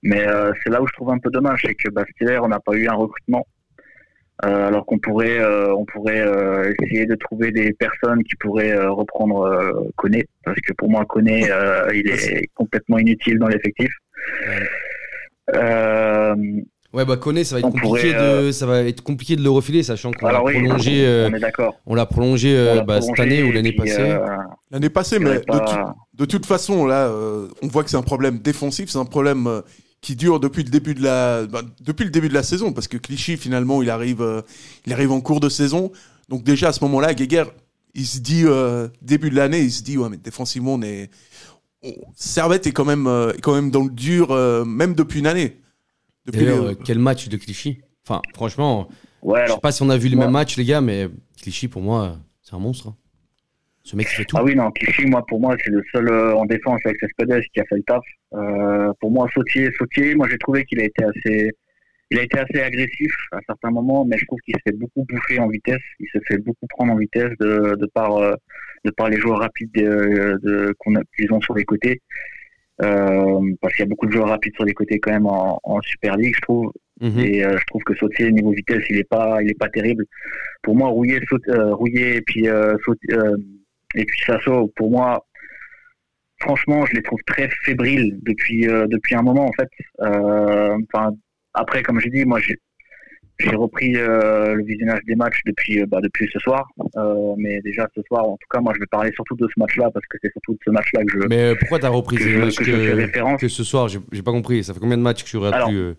[0.03, 2.43] Mais euh, c'est là où je trouve un peu dommage c'est que bah, cet hiver
[2.43, 3.45] on n'a pas eu un recrutement.
[4.43, 8.73] Euh, alors qu'on pourrait euh, on pourrait euh, essayer de trouver des personnes qui pourraient
[8.73, 11.47] euh, reprendre Koné parce que pour moi Koné
[11.93, 13.91] il est complètement inutile dans l'effectif.
[15.53, 16.35] Euh,
[16.95, 19.43] Ouais, bah Koné, ça va être On compliqué pourrait, de, ça va être compliqué de
[19.43, 21.75] le refiler, sachant qu'on l'a oui, prolongé, euh, on est d'accord.
[21.85, 23.95] on l'a prolongé euh, On l'a bah, cette prolongé, année ou et l'année passée.
[23.99, 24.25] euh,
[24.71, 27.97] L'année passée, mais de, pas- tout- de toute façon, là, euh, on voit que c'est
[27.97, 29.61] un problème défensif, c'est un problème euh,
[29.99, 32.87] qui dure depuis le début de la, bah, depuis le début de la saison, parce
[32.87, 34.41] que Clichy, finalement, il arrive, euh,
[34.85, 35.91] il arrive en cours de saison.
[36.29, 37.43] Donc déjà à ce moment-là, Guéguer,
[37.93, 41.09] il se dit euh, début de l'année, il se dit ouais, mais défensivement, on est,
[41.83, 45.27] on- Servette est quand même, euh, quand même dans le dur, euh, même depuis une
[45.27, 45.57] année.
[46.25, 47.81] Depuis D'ailleurs, les- euh, quel match de Clichy?
[48.07, 48.87] Enfin, franchement,
[49.21, 50.81] Ouais, je sais alors, pas si on a vu les moi- mêmes matchs, les gars,
[50.81, 51.07] mais
[51.41, 52.87] Clichy, pour moi, c'est un monstre.
[52.89, 52.95] hein.
[53.83, 54.35] Ce mec, il fait tout.
[54.39, 57.43] ah oui, non, Clichy, moi, pour moi, c'est le seul euh, en défense avec Cespedes
[57.53, 58.01] qui a fait le taf.
[58.33, 61.51] Euh, pour moi, Sautier, Sautier, moi, j'ai trouvé qu'il a été assez,
[62.09, 65.05] il a été assez agressif à certains moments, mais je trouve qu'il se fait beaucoup
[65.07, 65.81] bouffer en vitesse.
[65.99, 68.33] Il se fait beaucoup prendre en vitesse de, de par, euh,
[68.85, 72.01] de par les joueurs rapides de, de- qu'on a- qu'ils ont sur les côtés.
[72.81, 75.59] Euh, parce qu'il y a beaucoup de joueurs rapides sur les côtés quand même en,
[75.63, 76.71] en Super League, je trouve.
[76.99, 77.19] Mhm.
[77.19, 80.05] Et euh, je trouve que Sautier niveau vitesse, il est pas, il est pas terrible.
[80.61, 83.37] Pour moi, Rouillé, Saut- euh, Rouillé et puis euh, Saut- euh,
[83.95, 85.25] et puis Sasso, pour moi,
[86.41, 89.69] franchement, je les trouve très fébriles depuis euh, depuis un moment en fait.
[90.01, 91.11] Euh, Enfin,
[91.53, 92.57] après, comme j'ai dit, moi j'ai
[93.39, 96.67] j'ai repris euh, le visionnage des matchs depuis euh, bah, depuis ce soir.
[96.97, 99.59] Euh, mais déjà ce soir, en tout cas, moi je vais parler surtout de ce
[99.59, 102.23] match-là parce que c'est surtout de ce match-là que je Mais pourquoi t'as repris que
[102.23, 103.87] ces je, matchs que ce soir?
[103.89, 104.63] J'ai pas compris.
[104.63, 105.95] Ça fait combien de matchs que tu regardes Alors, plus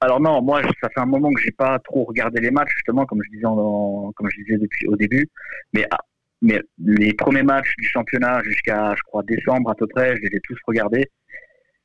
[0.00, 3.04] Alors non, moi ça fait un moment que j'ai pas trop regardé les matchs justement,
[3.04, 5.28] comme je disais en- comme je disais depuis au début.
[5.74, 5.98] Mais ah,
[6.42, 10.36] mais les premiers matchs du championnat jusqu'à je crois décembre à peu près, je les
[10.36, 11.10] ai tous regardés.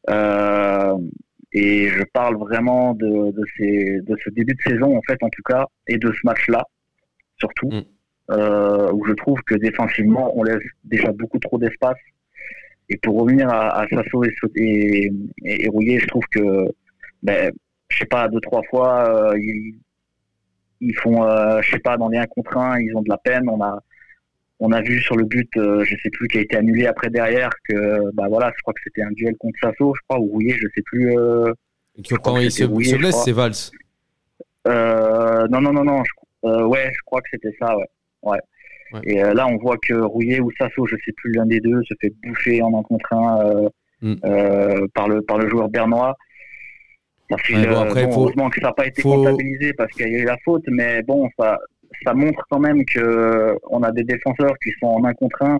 [0.09, 0.95] Euh,
[1.61, 5.29] et je parle vraiment de, de, ces, de ce début de saison en fait en
[5.29, 6.63] tout cas et de ce match-là
[7.37, 7.81] surtout Mm.
[8.31, 11.97] euh, où je trouve que défensivement on laisse déjà beaucoup trop d'espace.
[12.89, 15.11] Et pour revenir à, à Sasso et, et,
[15.43, 16.41] et, et Rouillet, je trouve que
[17.23, 17.51] ben,
[17.89, 19.75] je sais pas, deux, trois fois, euh, ils,
[20.81, 23.17] ils font, euh, je sais pas, dans les 1 contre 1, ils ont de la
[23.17, 23.47] peine.
[23.49, 23.79] On a,
[24.65, 27.09] on a vu sur le but, euh, je sais plus, qui a été annulé après
[27.09, 30.27] derrière, que, bah voilà, je crois que c'était un duel contre Sasso, je crois, ou
[30.27, 31.17] Rouillet, je sais plus.
[31.17, 31.51] Euh,
[32.03, 33.53] crois Quand il se, Rouillet, se je blesse, c'est Valls.
[34.67, 37.85] euh, non, non, non, non, je, euh, ouais, je crois que c'était ça, ouais.
[38.23, 38.39] ouais.
[38.93, 38.99] Ouais.
[39.03, 41.81] Et euh, là, on voit que Rouillet ou Sasso, je sais plus, l'un des deux,
[41.83, 43.69] se fait bouffer en un contre un.
[44.01, 44.15] Mm.
[44.93, 46.15] par le par le joueur bernois.
[47.31, 49.73] Ça fait, Ouais, bon, après, bon, faut- heureusement que ça n'a pas été faut- comptabilisé
[49.73, 51.57] parce qu'il y a eu la faute, mais bon, ça
[52.03, 55.59] ça montre quand même que on a des défenseurs qui sont en un contre un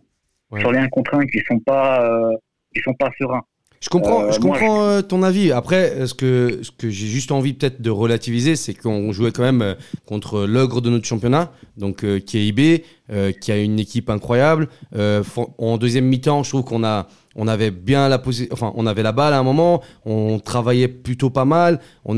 [0.52, 0.60] Ouais.
[0.60, 2.32] sur les un contre un qui sont pas euh,
[2.74, 3.42] qui sont pas sereins.
[3.86, 5.52] Je comprends, Euh, je moi, comprends euh, ton avis.
[5.52, 9.44] Après, ce que, ce que j'ai juste envie peut-être de relativiser, c'est qu'on jouait quand
[9.44, 9.76] même euh,
[10.08, 14.10] contre l'ogre de notre championnat, donc euh, qui est IB, euh, qui a une équipe
[14.10, 14.70] incroyable.
[15.60, 19.04] En deuxième mi-temps, je trouve qu'on a, on avait bien la posi- enfin, on avait
[19.04, 21.80] la balle à un moment, on travaillait plutôt pas mal.
[22.06, 22.16] On,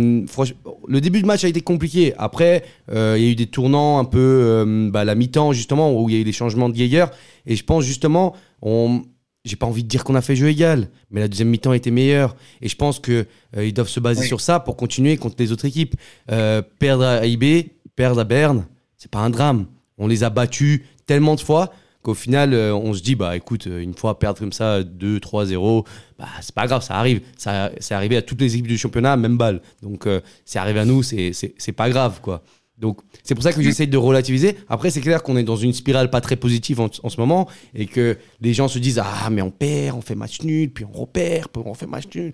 [0.88, 2.14] le début de match a été compliqué.
[2.18, 6.16] Après, il y a eu des tournants un peu, bah, la mi-temps justement, où il
[6.16, 7.08] y a eu des changements de Geiger.
[7.46, 9.02] Et je pense justement, on,
[9.48, 11.92] j'ai pas envie de dire qu'on a fait jeu égal, mais la deuxième mi-temps était
[11.92, 12.36] meilleure.
[12.62, 14.28] Et je pense que euh, ils doivent se baser Oui.
[14.28, 15.96] sur ça pour continuer contre les autres équipes.
[16.32, 18.66] Euh, perdre à IB, perdre à Berne,
[18.98, 19.66] c'est pas un drame.
[19.98, 21.72] On les a battus tellement de fois
[22.04, 25.20] qu'au final, euh, on se dit, bah écoute, euh, une fois perdre comme ça 2,
[25.20, 25.84] 3, 0,
[26.20, 27.22] bah c'est pas grave, ça arrive.
[27.38, 29.62] Ça, c'est arrivé à toutes les équipes du championnat, même balle.
[29.82, 30.08] Donc
[30.46, 32.44] c'est arrivé à nous, c'est, c'est, c'est pas grave, quoi.
[32.78, 34.56] Donc c'est pour ça que j'essaye de relativiser.
[34.70, 37.88] Après, c'est clair qu'on est dans une spirale pas très positive en, ce moment et
[37.88, 40.92] que les gens se disent Ah, mais on perd, on fait match nul, puis on
[40.92, 42.34] repère, puis on fait match nul.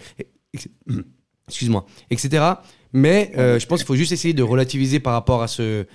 [1.47, 2.43] Excuse-moi, etc.
[2.93, 5.85] Mais euh, je pense qu'il faut juste essayer de relativiser par rapport à ce,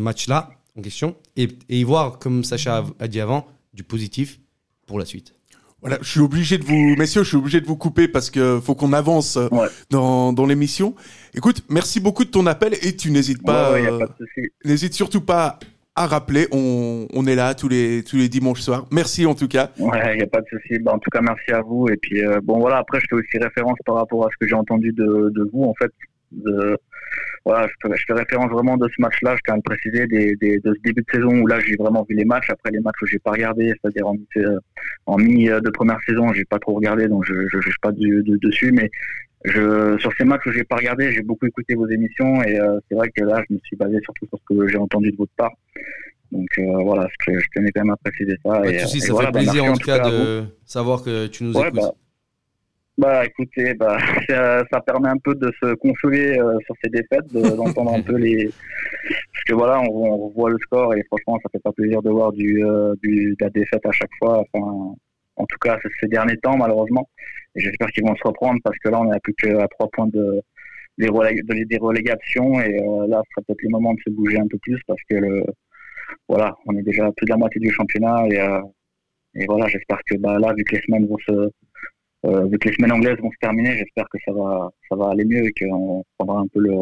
[0.00, 4.40] match-là en question et, y voir, comme Sacha a dit avant, du positif
[4.86, 5.34] pour la suite.
[5.82, 8.60] Voilà, je suis obligé de vous, messieurs, je suis obligé de vous couper parce que
[8.60, 9.66] faut qu'on avance euh, Ouais.
[9.90, 10.94] dans, dans l'émission.
[11.34, 14.06] Écoute, merci beaucoup de ton appel et tu n'hésites pas, Ouais, y euh, pas
[14.64, 15.58] n'hésite surtout pas
[15.96, 16.46] à rappeler.
[16.52, 18.86] On, on est là tous les tous les dimanches soirs.
[18.92, 19.70] Merci en tout cas.
[19.78, 20.78] Ouais, il n'y a pas de souci.
[20.78, 21.88] Bah, en tout cas, merci à vous.
[21.88, 24.46] Et puis, euh, bon, voilà, après, je fais aussi référence par rapport à ce que
[24.48, 25.90] j'ai entendu de, de vous, en fait.
[26.30, 26.78] De,
[27.44, 30.06] voilà, je fais, je fais référence vraiment de ce match-là, je tiens à le préciser,
[30.06, 32.50] des, des, de ce début de saison où là, j'ai vraiment vu les matchs.
[32.50, 34.16] Après, les matchs où j'ai pas regardé, c'est-à-dire en,
[35.06, 37.92] en mi euh, de première saison, j'ai pas trop regardé, donc je je juge pas
[37.92, 38.70] du, de- dessus.
[38.72, 38.90] Mais
[39.44, 42.78] je, sur ces matchs où j'ai pas regardé, j'ai beaucoup écouté vos émissions et euh,
[42.88, 45.16] c'est vrai que là, je me suis basé surtout sur ce que j'ai entendu de
[45.16, 45.50] votre part.
[46.30, 48.60] Donc euh, voilà, je, je tenais quand même à préciser ça.
[48.60, 51.02] Pas et, souci, et ça voilà, fait bah, plaisir merci en tout cas de savoir
[51.02, 51.80] que tu nous Ouais, écoutes.
[51.80, 51.92] bah,
[52.98, 53.96] bah écoutez, bah,
[54.28, 58.02] ça, ça permet un peu de se consoler euh, sur ces défaites, de- d'entendre un
[58.02, 58.46] peu les.
[58.46, 62.10] Parce que voilà, on, on revoit le score et franchement, ça fait pas plaisir de
[62.10, 64.44] voir du, euh, du, de la défaite à chaque fois.
[64.52, 64.94] Enfin,
[65.36, 67.08] en tout cas, ces- derniers temps, malheureusement.
[67.54, 69.88] Et j'espère qu'ils vont se reprendre parce que là, on est à plus qu'à trois
[69.92, 70.40] points de,
[70.98, 74.10] des, relég- de- des relégations et euh, là, ce sera peut-être le moment de se
[74.10, 75.42] bouger un peu plus parce que le,
[76.28, 78.60] voilà, on est déjà plus de la moitié du championnat et, euh,
[79.34, 81.50] et voilà, j'espère que bah, là, vu que les semaines vont se
[82.24, 85.10] euh, vu que les semaines anglaises vont se terminer, j'espère que ça va, ça va
[85.10, 86.72] aller mieux et qu'on prendra un peu le,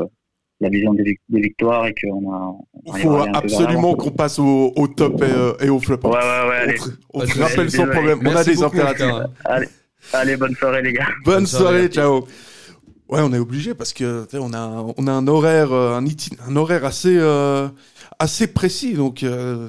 [0.61, 2.55] la vision des, vic- des victoires et qu'on a.
[2.85, 5.98] on Il faut absolument qu'on passe au, au top et, euh, et au flop.
[6.05, 6.76] Ouais, ouais, ouais, allez.
[7.14, 8.20] On, on te rappelle sans problème.
[8.24, 9.07] On a des beaucoup, impératifs.
[9.44, 9.68] Allez,
[10.12, 11.07] allez, bonne soirée, les gars.
[11.24, 11.88] Bonne Bonne soirée.
[11.88, 12.26] soirée, ciao.
[13.09, 16.37] Ouais, on est obligé parce que on a on a un horaire euh, un, iti-
[16.48, 17.66] un horaire assez euh,
[18.20, 19.68] assez précis donc euh,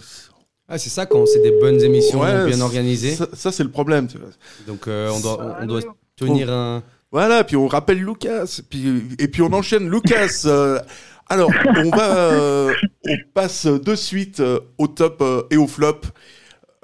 [0.73, 3.15] Ah, c'est ça quand c'est des bonnes émissions ouais, bien organisées.
[3.15, 4.07] Ça, ça, c'est le problème.
[4.07, 4.29] tu vois.
[4.67, 5.81] Donc euh, on, doit, on doit
[6.15, 6.81] tenir un.
[7.11, 10.43] Voilà, puis on rappelle Lucas, puis, et puis on enchaîne Lucas.
[10.45, 10.79] euh,
[11.27, 12.73] alors, on va, euh,
[13.05, 16.01] on passe de suite euh, au top euh, et au flop.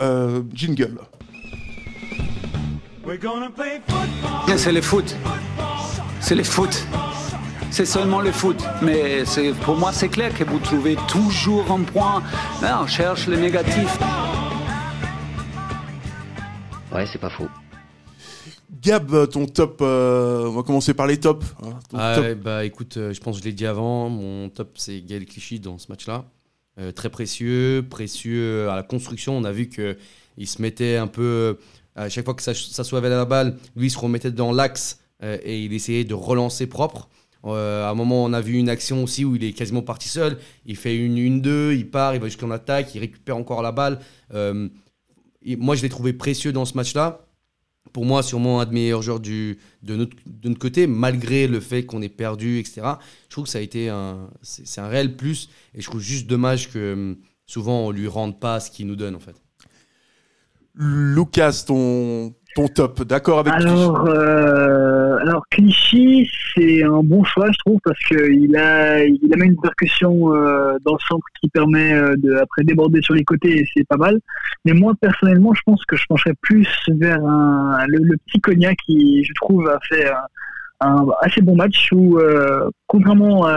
[0.02, 1.00] Euh, jingle.
[4.58, 5.16] C'est le foot.
[6.20, 6.86] C'est le foot.
[7.78, 8.60] C'est seulement le foot.
[8.82, 9.24] Mais
[9.62, 12.24] pour moi, c'est clair que vous trouvez toujours un point.
[12.60, 14.00] Non, on cherche le négatif.
[16.92, 17.48] Ouais, c'est pas faux.
[18.82, 21.46] Gab, ton top, euh, on va commencer par les tops.
[21.62, 22.38] hein, ton Ah, top.
[22.40, 25.60] bah écoute, euh, je pense que je l'ai dit avant, mon top c'est Gaël Clichy
[25.60, 26.26] dans ce match-là.
[26.80, 29.38] Euh, très précieux, précieux à la construction.
[29.38, 29.98] On a vu que
[30.40, 31.60] il se mettait un peu,
[31.96, 35.00] à chaque fois que ça, ça soulevait la balle, lui il se remettait dans l'axe
[35.22, 37.08] euh, et il essayait de relancer propre.
[37.46, 40.10] Euh, à un moment, on a vu une action aussi où il est quasiment parti
[40.10, 40.38] seul.
[40.66, 44.00] Il fait une 1-2, il part, il va jusqu'en attaque, il récupère encore la balle.
[44.34, 44.68] Euh,
[45.44, 47.26] et moi, je l'ai trouvé précieux dans ce match-là.
[47.94, 51.60] Pour moi, sûrement un des meilleurs joueurs du, de, notre, de notre côté, malgré le
[51.60, 52.82] fait qu'on ait perdu, etc.
[53.26, 55.50] Je trouve que ça a été un, c'est c'est un réel plus.
[55.74, 58.98] Et je trouve juste dommage que hum, souvent on lui rende pas ce qu'il nous
[58.98, 59.36] donne en fait.
[60.80, 64.97] Lucas, ton, ton top, d'accord avec Alors, euh,
[65.28, 69.60] alors Clichy, c'est un bon choix, je trouve, parce qu'il a, il a mis une
[69.60, 73.66] percussion euh, dans le centre qui permet euh, de après déborder sur les côtés et
[73.76, 74.20] c'est pas mal.
[74.64, 79.34] Mais moi, personnellement, je pense que je pencherais plus vers le, petit Cognac qui, je
[79.36, 80.10] trouve, a fait
[80.80, 83.48] un, assez bon match où, euh, contrairement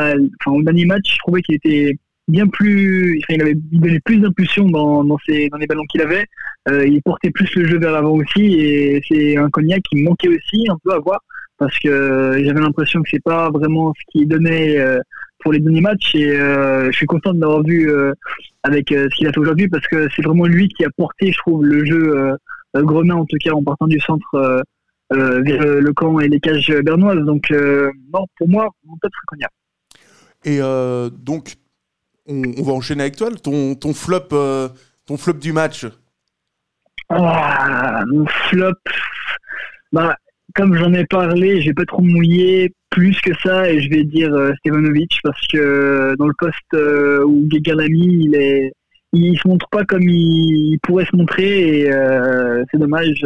[0.46, 4.66] au dernier match, je trouvais qu'il était bien plus, il avait il donnait plus d'impulsion
[4.66, 6.26] dans, dans, les ballons qu'il avait.
[6.68, 10.66] Il portait plus le jeu vers l'avant aussi, et c'est un cognac qui manquait aussi
[10.68, 11.20] un peu à voir
[11.60, 14.98] parce que j'avais l'impression que c'est pas vraiment ce qu'il donnait euh,
[15.40, 18.14] pour les derniers matchs et euh, je suis content de l'avoir vu euh,
[18.62, 21.30] avec euh, ce qu'il a fait aujourd'hui parce que c'est vraiment lui qui a porté,
[21.30, 22.34] je trouve, le jeu euh,
[22.76, 24.62] euh, Grenin en tout cas en partant du centre euh,
[25.12, 27.24] euh, vers euh, le camp et les cages bernoises.
[27.26, 29.50] Donc euh, non, pour moi, mon top Cognac.
[30.44, 31.56] Et euh, donc,
[32.26, 33.28] on, on va enchaîner avec toi.
[33.32, 34.70] Ton, ton, flop, euh,
[35.04, 35.86] ton flop du match?
[37.10, 38.72] Ah, mon flop,
[39.92, 40.16] bah,
[40.54, 44.32] comme j'en ai parlé, j'ai pas trop mouillé plus que ça et je vais dire
[44.34, 48.72] euh, Stevanovic parce que euh, dans le poste euh, où Gegalami, il est,
[49.12, 53.20] il se montre pas comme il, pourrait se montrer et euh, c'est dommage.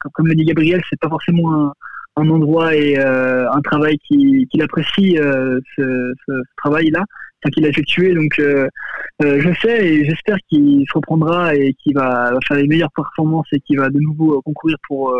[0.00, 1.72] comme, comme l'a dit Gabriel, c'est pas forcément
[2.16, 6.12] un, endroit et un travail qui- qu'il apprécie ce,
[6.58, 8.14] travail-là, enfin, qu'il a effectué.
[8.14, 13.46] Donc je sais et j'espère qu'il se reprendra et qu'il va, faire les meilleures performances
[13.52, 15.16] et qu'il va de nouveau concourir pour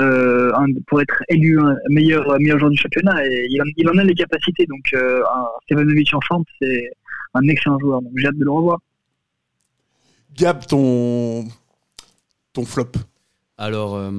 [0.00, 3.26] euh, un- pour être élu un meilleur meilleur joueur du championnat.
[3.26, 4.66] Et il en, il en a les capacités.
[4.66, 5.22] Donc euh,
[5.64, 6.90] Stevanovic en forme, c'est
[7.34, 8.02] un excellent joueur.
[8.02, 8.78] Donc j'ai hâte de le revoir.
[10.36, 11.44] Gab, ton,
[12.52, 12.92] ton flop
[13.58, 14.10] Alors, euh,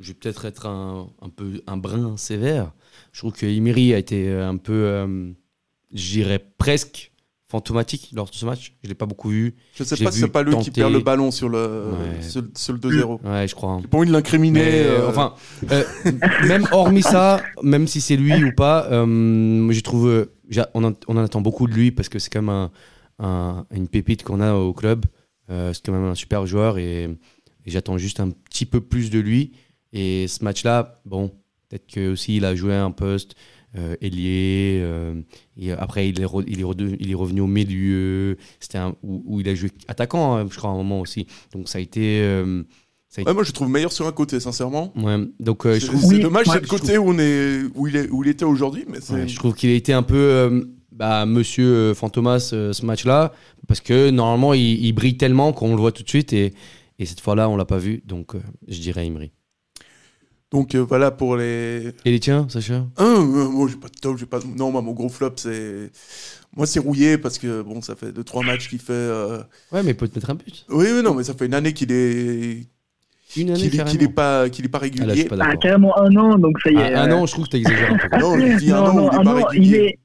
[0.00, 2.72] je vais peut-être être un, un peu un brin sévère.
[3.12, 5.30] Je trouve que Imiri a été euh, un peu, euh,
[5.92, 7.11] j'irais presque
[7.52, 8.74] fantomatique lors de ce match.
[8.82, 9.54] Je l'ai pas beaucoup vu.
[9.76, 11.58] Je sais J'ai pas si c'est pas lui qui perd le ballon sur le,
[11.92, 12.22] Ouais.
[12.22, 13.20] sur, sur le 2-0.
[13.22, 13.72] Ouais, je crois.
[13.72, 13.78] hein.
[13.82, 14.84] J'ai pas envie de l'incriminer.
[14.86, 15.34] Euh, Enfin,
[15.70, 15.84] euh,
[16.48, 20.26] même hormis ça, même si c'est lui ou pas, euh, je trouve,
[20.74, 22.70] on, en, on en attend beaucoup de lui parce que c'est quand même un,
[23.18, 25.04] un- une pépite qu'on a au club.
[25.50, 29.10] Euh, c'est quand même un super joueur et, et j'attends juste un petit peu plus
[29.10, 29.52] de lui.
[29.92, 31.28] Et ce match-là, bon,
[31.68, 33.34] peut-être que aussi il a joué un poste
[33.76, 34.80] euh, ailier.
[34.82, 35.20] euh,
[35.56, 38.36] et après, il est, re- il, est rede- il est revenu au milieu.
[38.60, 41.26] C'était un- où, où il a joué attaquant, hein, je crois, à un moment aussi.
[41.52, 42.20] Donc ça a été.
[42.22, 42.62] euh,
[43.08, 44.92] ça a été- ouais, moi, je le trouve meilleur sur un côté, sincèrement.
[44.96, 47.60] Ouais, donc euh, je C'est trouve, c'est Oui, dommage, c'est le côté où, on est,
[47.74, 48.84] où, il est, où il était aujourd'hui.
[48.88, 52.72] Mais c'est- ouais, je trouve qu'il a été un peu euh, bah, monsieur Fantomas euh,
[52.72, 53.32] ce match-là,
[53.68, 56.52] parce que normalement il, il brille tellement qu'on le voit tout de suite, et,
[56.98, 59.32] et cette fois-là on l'a pas vu, donc euh, je dirais Imri.
[60.52, 61.88] Donc euh, voilà pour les.
[62.04, 64.38] Et les tiens, Sacha Un, euh, moi, j'ai pas de top, j'ai pas.
[64.56, 65.90] Non, moi, mon gros flop, c'est.
[66.54, 68.92] Moi, c'est rouillé parce que bon, ça fait 2-3 matchs qu'il fait.
[68.92, 69.38] euh,
[69.72, 70.66] Ouais, mais il peut te mettre un but.
[70.68, 72.66] Oui, oui, non, mais ça fait une année qu'il est.
[73.34, 74.00] Une année Qu'il est, qu'il carrément.
[74.02, 75.20] est pas, qu'il est pas Ah là, je régulier.
[75.20, 75.60] suis pas Ah, d'accord.
[75.62, 76.94] carrément un an, donc ça y est.
[76.94, 78.18] Ah, un euh, an, je trouve que t'exagères un peu.
[78.18, 79.68] non, je dis un non, an non, il est un pas an, régulier.
[79.68, 79.98] il est.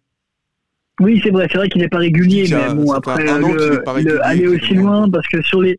[1.02, 3.44] Oui, c'est vrai, c'est vrai qu'il n'est pas régulier, mais bon, ça fait après, un
[3.44, 5.78] an le, est pas régulier, le- aller aussi est loin, parce que sur les.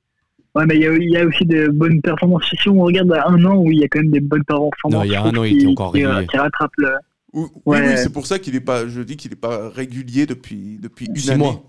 [0.59, 2.43] Ouais, mais il y, a, il y a aussi de bonnes performances.
[2.61, 4.75] Si on regarde à un an, où il y a quand même des bonnes performances.
[4.91, 6.27] Non, il y a un an, il était encore qui, régulier.
[6.27, 6.89] Qui rattrape le.
[7.33, 7.89] Oui, oui, Ouais.
[7.89, 8.89] oui, c'est pour ça qu'il est pas.
[8.89, 11.39] Je dis qu'il est pas régulier depuis depuis une Six année.
[11.45, 11.63] mois.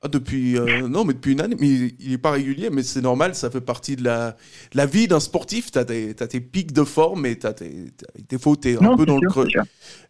[0.00, 1.56] Ah, depuis euh, non, mais depuis une année.
[1.58, 3.34] Mais il- il est pas régulier, mais c'est normal.
[3.34, 4.36] Ça fait partie de la
[4.72, 5.72] la vie d'un sportif.
[5.72, 7.86] T'as des t'as tes pics de forme et t'as tes
[8.28, 9.48] des où t'es un Non, peu dans le creux.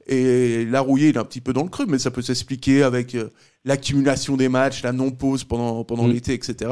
[0.06, 2.82] Et là, Rouillé, il est un petit peu dans le creux, mais ça peut s'expliquer
[2.82, 3.30] avec euh,
[3.64, 6.12] l'accumulation des matchs, la non-pause pendant, pendant Mm.
[6.12, 6.70] l'été, etc.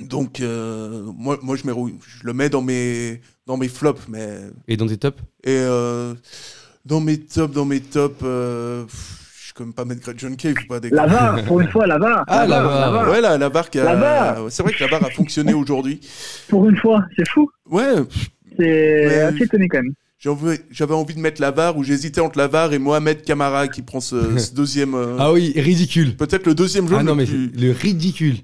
[0.00, 4.02] Donc, euh, moi, moi je, mets Rouillé- je le mets dans mes, dans mes flops,
[4.08, 4.40] mais.
[4.68, 5.22] Et dans tes tops?
[5.44, 6.14] Et euh,
[6.84, 10.36] dans mes tops, dans mes tops, euh, je vais quand même pas mettre Greg John
[10.36, 11.00] Cave, faut pas déconner.
[11.02, 12.24] La VAR, pour une fois, la VAR.
[12.28, 13.08] Ah, la VAR.
[13.10, 14.36] Ouais, la, la barre a-.
[14.50, 16.00] C'est vrai que la barre a fonctionné aujourd'hui.
[16.48, 17.48] Pour une fois, c'est fou.
[17.70, 17.94] Ouais,
[18.58, 19.94] C'est Mais- assez étonné quand même.
[20.70, 23.82] j'avais envie de mettre la barre où j'hésitais entre la barre et Mohamed Camara qui
[23.82, 24.94] prend ce, ce deuxième.
[24.94, 26.16] euh, Ah oui, ridicule.
[26.16, 28.36] Peut-être le deuxième jaune Ah non, mais plus- le ridicule.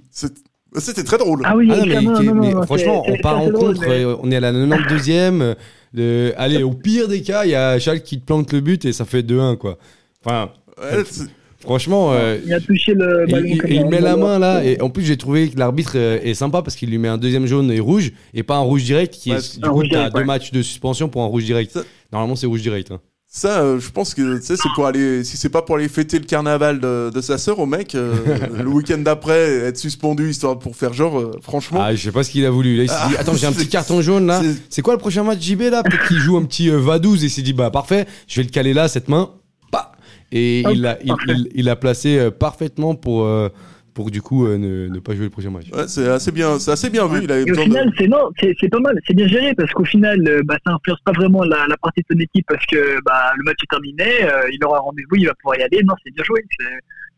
[0.79, 1.41] C'était très drôle.
[1.45, 4.17] Ah oui, Ah non, mais, non, mais non, franchement, on part en contre, mais- euh,
[4.23, 5.43] on est à la 92e.
[5.43, 5.55] euh,
[5.95, 8.85] le- allez, au pire des cas, il y a Schalke qui te plante le but
[8.87, 9.77] et ça fait 2-1, quoi.
[10.25, 11.25] Enfin, Ouais, c'est-
[11.61, 13.47] franchement, euh, Il a touché le ballon.
[13.47, 16.33] il, et met la main là, et en plus j'ai trouvé que l'arbitre euh, est
[16.35, 19.13] sympa parce qu'il lui met un deuxième jaune et rouge, et pas un rouge direct
[19.15, 21.79] qui Ouais, est, du coup t'as deux matchs de suspension pour un rouge direct.
[22.11, 22.91] Normalement c'est rouge direct.
[22.91, 23.01] hein.
[23.35, 25.25] Ça, euh, je pense que tu sais, c'est pour aller.
[25.25, 28.13] Si c'est pas pour aller fêter le carnaval de, de sa sœur au mec, euh,
[28.63, 31.81] le week-end d'après, être suspendu histoire pour faire genre, euh, franchement.
[31.83, 32.77] Ah, je sais pas ce qu'il a voulu.
[32.77, 34.43] Là, il s'est dit, Ah, attends, j'ai un petit carton jaune là.
[34.69, 35.83] c'est- quoi le prochain match JB là?
[35.83, 38.43] Peut-être qu'il joue un petit euh, Vadouze et il s'est dit, bah parfait, je vais
[38.45, 39.31] le caler là, cette main.
[39.73, 39.93] Bah
[40.31, 43.49] et il l'a il, il- il l'a placé euh, parfaitement pour, euh,
[43.95, 45.67] pour du coup euh, ne, ne pas jouer le prochain match.
[45.73, 47.21] Ouais, c'est assez bien, c'est assez bien vu.
[47.25, 47.95] Il Et au final, de.
[47.99, 50.73] c'est non, c'est c'est pas mal, c'est bien géré parce qu'au final, euh, bah, ça
[50.73, 53.71] influence pas vraiment la, la partie de son équipe parce que bah, le match est
[53.71, 55.83] terminé, euh, il aura rendez-vous, il va pouvoir y aller.
[55.85, 56.67] Non, c'est bien joué, c'est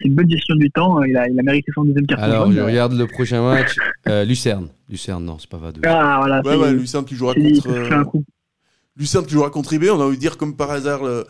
[0.01, 1.03] c'est une bonne gestion du temps.
[1.05, 2.55] Il a, il a mérité son deuxième carton Alors, jaune.
[2.57, 3.77] je regarde le prochain match.
[4.09, 4.69] Euh, Lucerne.
[4.91, 5.83] Lucerne, non, c'est pas Vadouze.
[5.87, 7.71] Ah voilà, Ouais, c'est- ouais, Lucien qui jouera contre.
[7.93, 8.25] un euh, coup.
[8.97, 11.03] Lucerne toujours à contribuer, on a envie de dire comme par hasard.
[11.03, 11.27] le-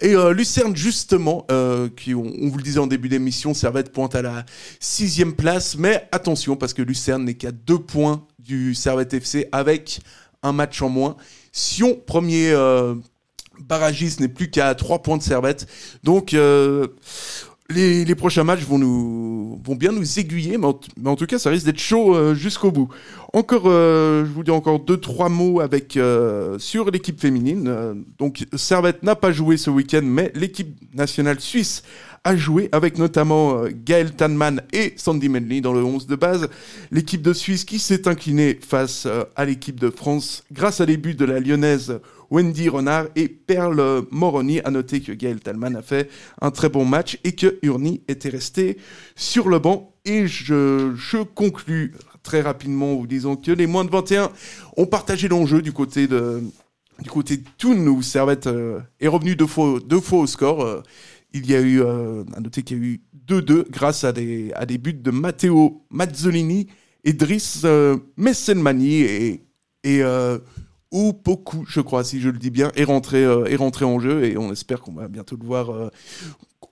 [0.00, 4.14] Et euh, Lucerne justement, euh, qui on, vous le disait en début d'émission, Servette pointe
[4.14, 4.46] à la
[4.78, 9.98] sixième place, mais attention parce que Lucerne n'est qu'à deux points du Servette FC avec
[10.44, 11.16] un match en moins.
[11.50, 12.94] Sion premier euh,
[13.58, 15.66] barragiste n'est plus qu'à trois points de Servette,
[16.04, 16.34] donc.
[16.34, 16.86] euh,
[17.70, 21.26] les, prochains matchs vont nous vont bien nous aiguiller, mais en, t- mais en tout
[21.26, 22.88] cas, ça risque d'être chaud euh, jusqu'au bout.
[23.34, 27.66] Encore, euh, je vous dis encore deux trois mots avec euh, sur l'équipe féminine.
[27.68, 31.82] Euh, donc, Servette n'a pas joué ce week-end, mais l'équipe nationale suisse
[32.24, 36.48] a joué avec notamment euh, Gaël Tanman et Sandy Medley dans le 11 de base.
[36.90, 40.96] L'équipe de Suisse qui s'est inclinée face euh, à l'équipe de France grâce à des
[40.96, 42.00] buts de la lyonnaise
[42.30, 44.60] Wendy Renard et Perle Moroni.
[44.60, 46.10] À noter que Gaël Talman a fait
[46.40, 48.78] un très bon match et que Urni était resté
[49.16, 49.94] sur le banc.
[50.04, 54.30] Et je, je conclus très rapidement en vous disant que les moins de 21
[54.76, 56.42] ont partagé l'enjeu du côté de
[57.00, 60.82] du côté de Thun où Servette euh, est revenu deux fois, deux fois au score.
[61.32, 64.52] Il y a eu, euh, à noter qu'il y a eu 2-2 grâce à des,
[64.54, 66.66] à des buts de Matteo Mazzolini
[67.04, 69.44] et Driss euh, Messelmani et,
[69.84, 70.38] et euh,
[70.90, 74.24] Opoku, je crois, si je le dis bien, est rentré, euh, est rentré en jeu
[74.24, 75.70] et on espère qu'on va bientôt le voir.
[75.70, 75.90] euh,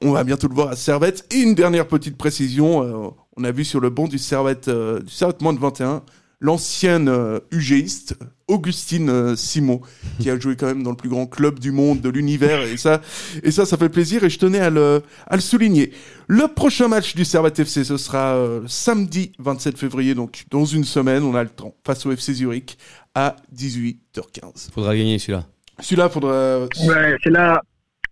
[0.02, 1.26] on va bientôt le voir à Servette.
[1.34, 5.11] Et une dernière petite précision, euh, on a vu sur le banc du Servette, du
[5.11, 6.02] Servette moins de 21,
[6.41, 8.16] l'ancienne euh, UGiste,
[8.49, 9.80] Augustine euh, Simon,
[10.20, 12.76] qui a joué quand même dans le plus grand club du monde, de l'univers, et
[12.76, 13.01] ça,
[13.43, 15.93] et ça, ça fait plaisir, et je tenais à le, à le souligner.
[16.26, 20.84] Le prochain match du Servette FC, ce sera euh, samedi 27 février, donc dans une
[20.84, 22.76] semaine, on a le temps, face au FC Zurich,
[23.14, 24.70] à 18h15.
[24.72, 25.45] Faudra gagner celui-là.
[25.80, 26.64] Celui-là, faudra...
[26.64, 27.61] Ouais, c'est là,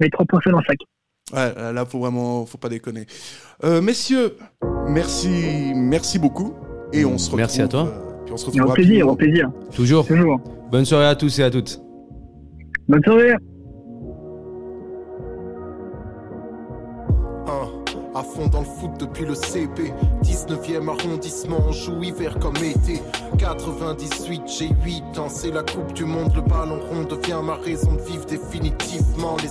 [0.01, 0.79] les trois points dans le sac.
[1.33, 3.07] Ouais, là, faut vraiment, faut pas déconner.
[3.65, 4.37] Euh, messieurs,
[4.89, 6.55] merci, merci beaucoup.
[6.93, 7.39] Et on se retrouve.
[7.39, 8.04] Merci à toi.
[8.35, 9.51] On se Et retrouve au plaisir, au plaisir.
[9.75, 10.07] Toujours.
[10.07, 10.41] Toujours.
[10.71, 11.81] Bonne soirée à tous et à toutes.
[12.89, 13.35] Bonne soirée.
[18.17, 23.03] À fond dans le foot depuis le CP 19e arrondissement, on joue hiver comme été
[23.39, 27.95] 98, j'ai 8 ans, c'est la coupe du monde Le ballon rond devient ma raison
[27.95, 28.73] de vivre Des films